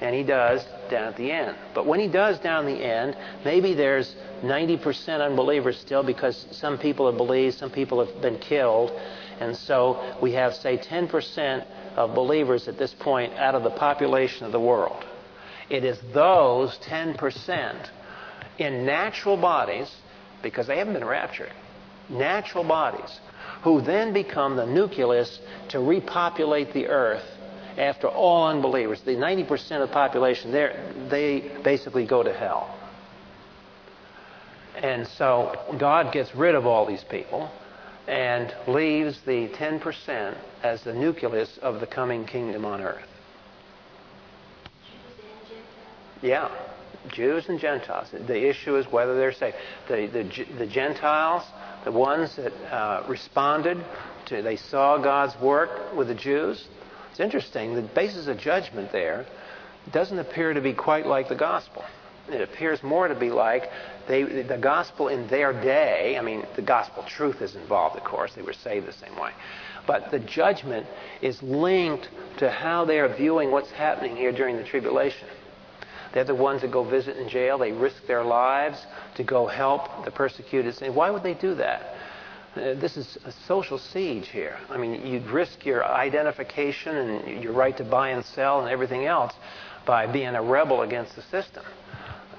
[0.00, 1.56] And he does down at the end.
[1.74, 7.06] But when he does down the end, maybe there's 90% unbelievers still because some people
[7.06, 8.92] have believed, some people have been killed.
[9.40, 11.64] And so we have, say, 10%
[11.96, 15.02] of believers at this point out of the population of the world.
[15.68, 17.90] It is those 10%
[18.58, 19.94] in natural bodies,
[20.42, 21.52] because they haven't been raptured,
[22.08, 23.20] natural bodies,
[23.62, 25.40] who then become the nucleus
[25.70, 27.24] to repopulate the earth
[27.76, 29.00] after all unbelievers.
[29.04, 32.78] The 90% of the population, there they basically go to hell.
[34.76, 37.50] And so God gets rid of all these people.
[38.08, 43.08] and leaves the 10% as the nucleus of the coming kingdom on earth.
[46.22, 46.50] Yeah,
[47.08, 48.08] Jews and Gentiles.
[48.10, 49.56] The issue is whether they're saved.
[49.88, 51.42] The, the, the Gentiles,
[51.84, 53.84] the ones that uh, responded
[54.26, 56.66] to, they saw God's work with the Jews.
[57.10, 57.74] It's interesting.
[57.74, 59.26] The basis of judgment there
[59.92, 61.84] doesn't appear to be quite like the gospel.
[62.28, 63.70] It appears more to be like
[64.08, 66.16] they, the gospel in their day.
[66.18, 68.32] I mean, the gospel truth is involved, of course.
[68.34, 69.30] They were saved the same way.
[69.86, 70.86] But the judgment
[71.22, 72.08] is linked
[72.38, 75.28] to how they are viewing what's happening here during the tribulation.
[76.16, 77.58] They're the ones that go visit in jail.
[77.58, 78.78] They risk their lives
[79.16, 80.74] to go help the persecuted.
[80.94, 81.94] Why would they do that?
[82.54, 84.56] Uh, this is a social siege here.
[84.70, 89.04] I mean, you'd risk your identification and your right to buy and sell and everything
[89.04, 89.34] else
[89.84, 91.64] by being a rebel against the system.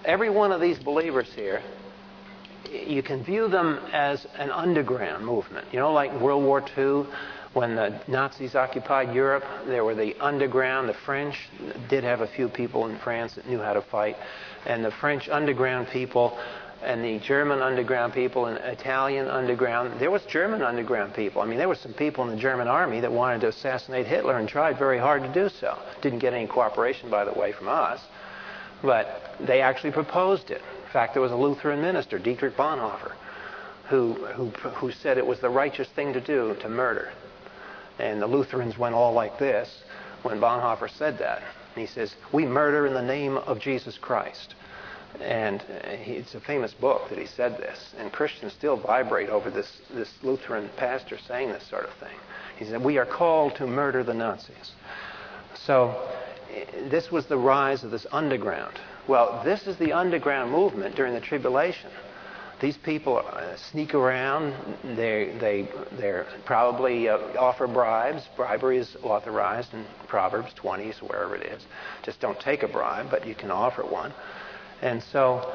[0.05, 1.61] Every one of these believers here,
[2.71, 5.67] you can view them as an underground movement.
[5.71, 7.05] You know, like World War II,
[7.53, 10.89] when the Nazis occupied Europe, there were the underground.
[10.89, 11.49] The French
[11.89, 14.15] did have a few people in France that knew how to fight.
[14.65, 16.37] And the French underground people
[16.83, 19.99] and the German underground people and Italian underground.
[19.99, 21.41] There was German underground people.
[21.41, 24.37] I mean, there were some people in the German army that wanted to assassinate Hitler
[24.37, 25.77] and tried very hard to do so.
[26.01, 27.99] Didn't get any cooperation, by the way, from us.
[28.83, 30.61] But they actually proposed it.
[30.85, 33.13] In fact, there was a Lutheran minister, Dietrich Bonhoeffer,
[33.89, 37.11] who, who, who said it was the righteous thing to do to murder.
[37.99, 39.83] And the Lutherans went all like this
[40.23, 41.41] when Bonhoeffer said that.
[41.75, 44.55] He says, We murder in the name of Jesus Christ.
[45.21, 47.93] And it's a famous book that he said this.
[47.97, 52.15] And Christians still vibrate over this, this Lutheran pastor saying this sort of thing.
[52.57, 54.71] He said, We are called to murder the Nazis.
[55.55, 56.09] So
[56.53, 58.79] eh, this was the rise of this underground.
[59.07, 61.89] Well, this is the underground movement during the tribulation.
[62.59, 64.53] These people uh, sneak around.
[64.83, 68.27] They they they probably uh, offer bribes.
[68.35, 71.63] Bribery is authorized in Proverbs 20, so wherever it is.
[72.03, 74.11] Just don't take a bribe, but you can offer one.
[74.81, 75.53] And so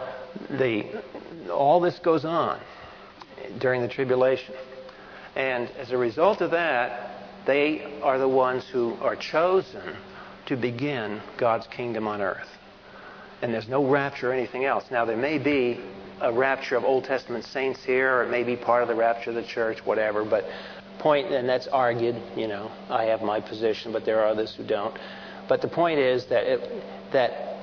[0.48, 1.02] the
[1.50, 2.60] all this goes on
[3.58, 4.54] during the tribulation.
[5.34, 7.10] And as a result of that,
[7.46, 9.96] they are the ones who are chosen
[10.46, 12.48] to begin God's kingdom on earth.
[13.40, 14.84] And there's no rapture or anything else.
[14.90, 15.80] Now, there may be
[16.22, 19.30] a rapture of Old Testament saints here, or it may be part of the rapture
[19.30, 20.44] of the church, whatever, but
[20.98, 24.64] point, and that's argued, you know, I have my position, but there are others who
[24.64, 24.96] don't.
[25.48, 27.56] But the point is that, it, that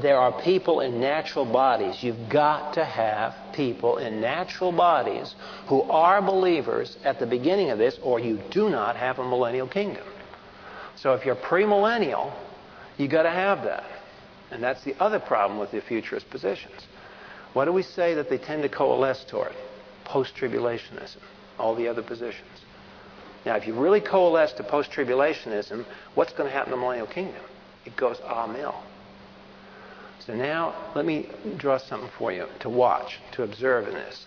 [0.00, 2.02] there are people in natural bodies.
[2.02, 5.34] You've got to have people in natural bodies
[5.66, 9.66] who are believers at the beginning of this, or you do not have a millennial
[9.66, 10.06] kingdom.
[10.94, 12.32] So if you're premillennial,
[12.96, 13.84] you've got to have that.
[14.50, 16.86] And that's the other problem with the futurist positions.
[17.56, 19.54] What do we say that they tend to coalesce toward?
[20.04, 21.22] Post tribulationism,
[21.58, 22.60] all the other positions.
[23.46, 27.06] Now, if you really coalesce to post tribulationism, what's going to happen to the millennial
[27.06, 27.40] kingdom?
[27.86, 28.74] It goes ah mill.
[30.18, 34.26] So now, let me draw something for you to watch, to observe in this.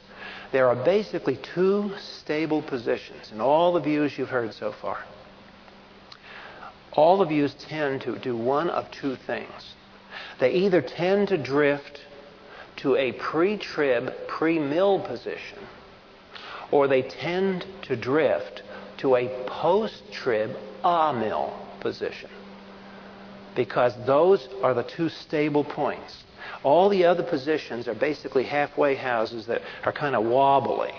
[0.52, 5.06] There are basically two stable positions in all the views you've heard so far
[6.94, 9.76] all the views tend to do one of two things.
[10.40, 12.02] They either tend to drift
[12.80, 15.60] to a pre trib, pre mill position,
[16.72, 18.64] or they tend to drift
[18.98, 22.30] to a post trib, a mill position.
[23.56, 26.24] Because those are the two stable points.
[26.64, 30.94] All the other positions are basically halfway houses that are kind of wobbly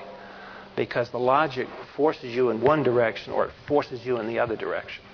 [0.76, 4.56] because the logic forces you in one direction or it forces you in the other
[4.56, 5.04] direction.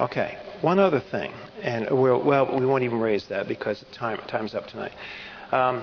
[0.00, 4.54] Okay, one other thing, and we'll, well, we won't even raise that because time, time's
[4.54, 4.92] up tonight.
[5.50, 5.82] Um,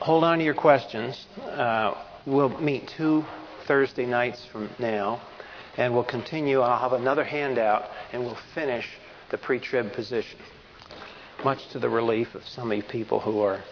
[0.00, 1.26] hold on to your questions.
[1.42, 1.94] Uh,
[2.26, 3.24] we'll meet two
[3.66, 5.22] Thursday nights from now,
[5.78, 6.60] and we'll continue.
[6.60, 8.86] I'll have another handout, and we'll finish
[9.30, 10.38] the pre-trib position.
[11.42, 13.62] Much to the relief of some of you people who are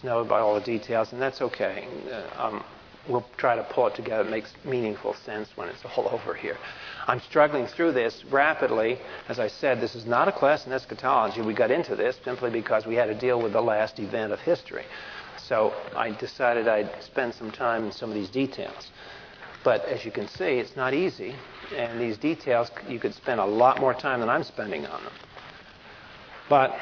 [0.00, 1.86] snowed by all the details, and that's okay.
[2.10, 2.64] Uh, um,
[3.08, 4.26] we'll try to pull it together.
[4.26, 6.56] It makes meaningful sense when it's all over here.
[7.06, 8.98] I'm struggling through this rapidly.
[9.28, 11.40] As I said, this is not a class in eschatology.
[11.40, 14.40] We got into this simply because we had to deal with the last event of
[14.40, 14.84] history.
[15.38, 18.90] So I decided I'd spend some time in some of these details.
[19.62, 21.34] But as you can see, it's not easy.
[21.74, 25.12] And these details, you could spend a lot more time than I'm spending on them.
[26.48, 26.76] But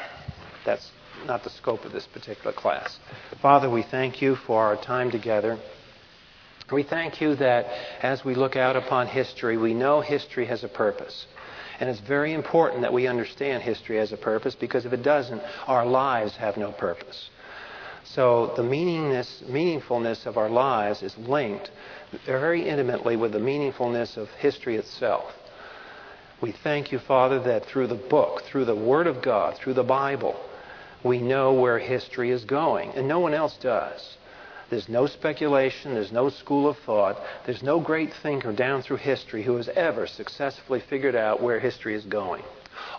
[0.65, 0.91] that's
[1.27, 2.99] not the scope of this particular class.
[3.41, 5.59] Father, we thank you for our time together.
[6.73, 7.67] We thank you that
[8.03, 11.27] as we look out upon history, we know history has a purpose.
[11.79, 15.43] And it's very important that we understand history has a purpose because if it doesn't,
[15.67, 17.31] our lives have no purpose.
[18.05, 21.71] So the meaningfulness of our lives is linked
[22.27, 25.33] very intimately with the meaningfulness of history itself.
[26.41, 29.83] We thank you, Father, that through the book, through the Word of God, through the
[29.83, 30.37] Bible,
[31.03, 34.17] we know where history is going, and no one else does.
[34.71, 39.43] There's no speculation, there's no school of thought, there's no great thinker down through history
[39.43, 42.43] who has ever successfully figured out where history is going.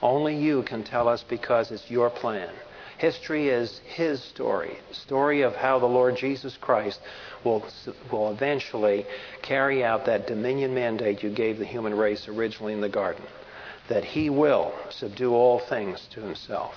[0.01, 2.49] Only you can tell us because it's your plan.
[2.97, 6.99] History is His story, story of how the Lord Jesus Christ
[7.43, 7.65] will,
[8.11, 9.05] will eventually
[9.41, 13.25] carry out that dominion mandate you gave the human race originally in the garden,
[13.89, 16.73] that He will subdue all things to Himself.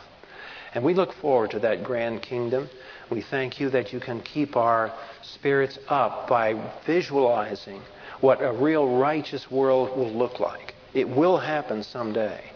[0.75, 2.69] And we look forward to that grand kingdom.
[3.11, 4.93] We thank you that you can keep our
[5.23, 6.55] spirits up by
[6.87, 7.83] visualizing
[8.21, 10.75] what a real righteous world will look like.
[10.95, 12.51] It will happen someday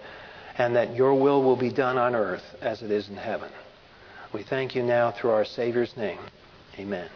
[0.59, 3.51] and that your will will be done on earth as it is in heaven.
[4.33, 6.21] We thank you now through our Savior's name.
[6.79, 7.09] Amen.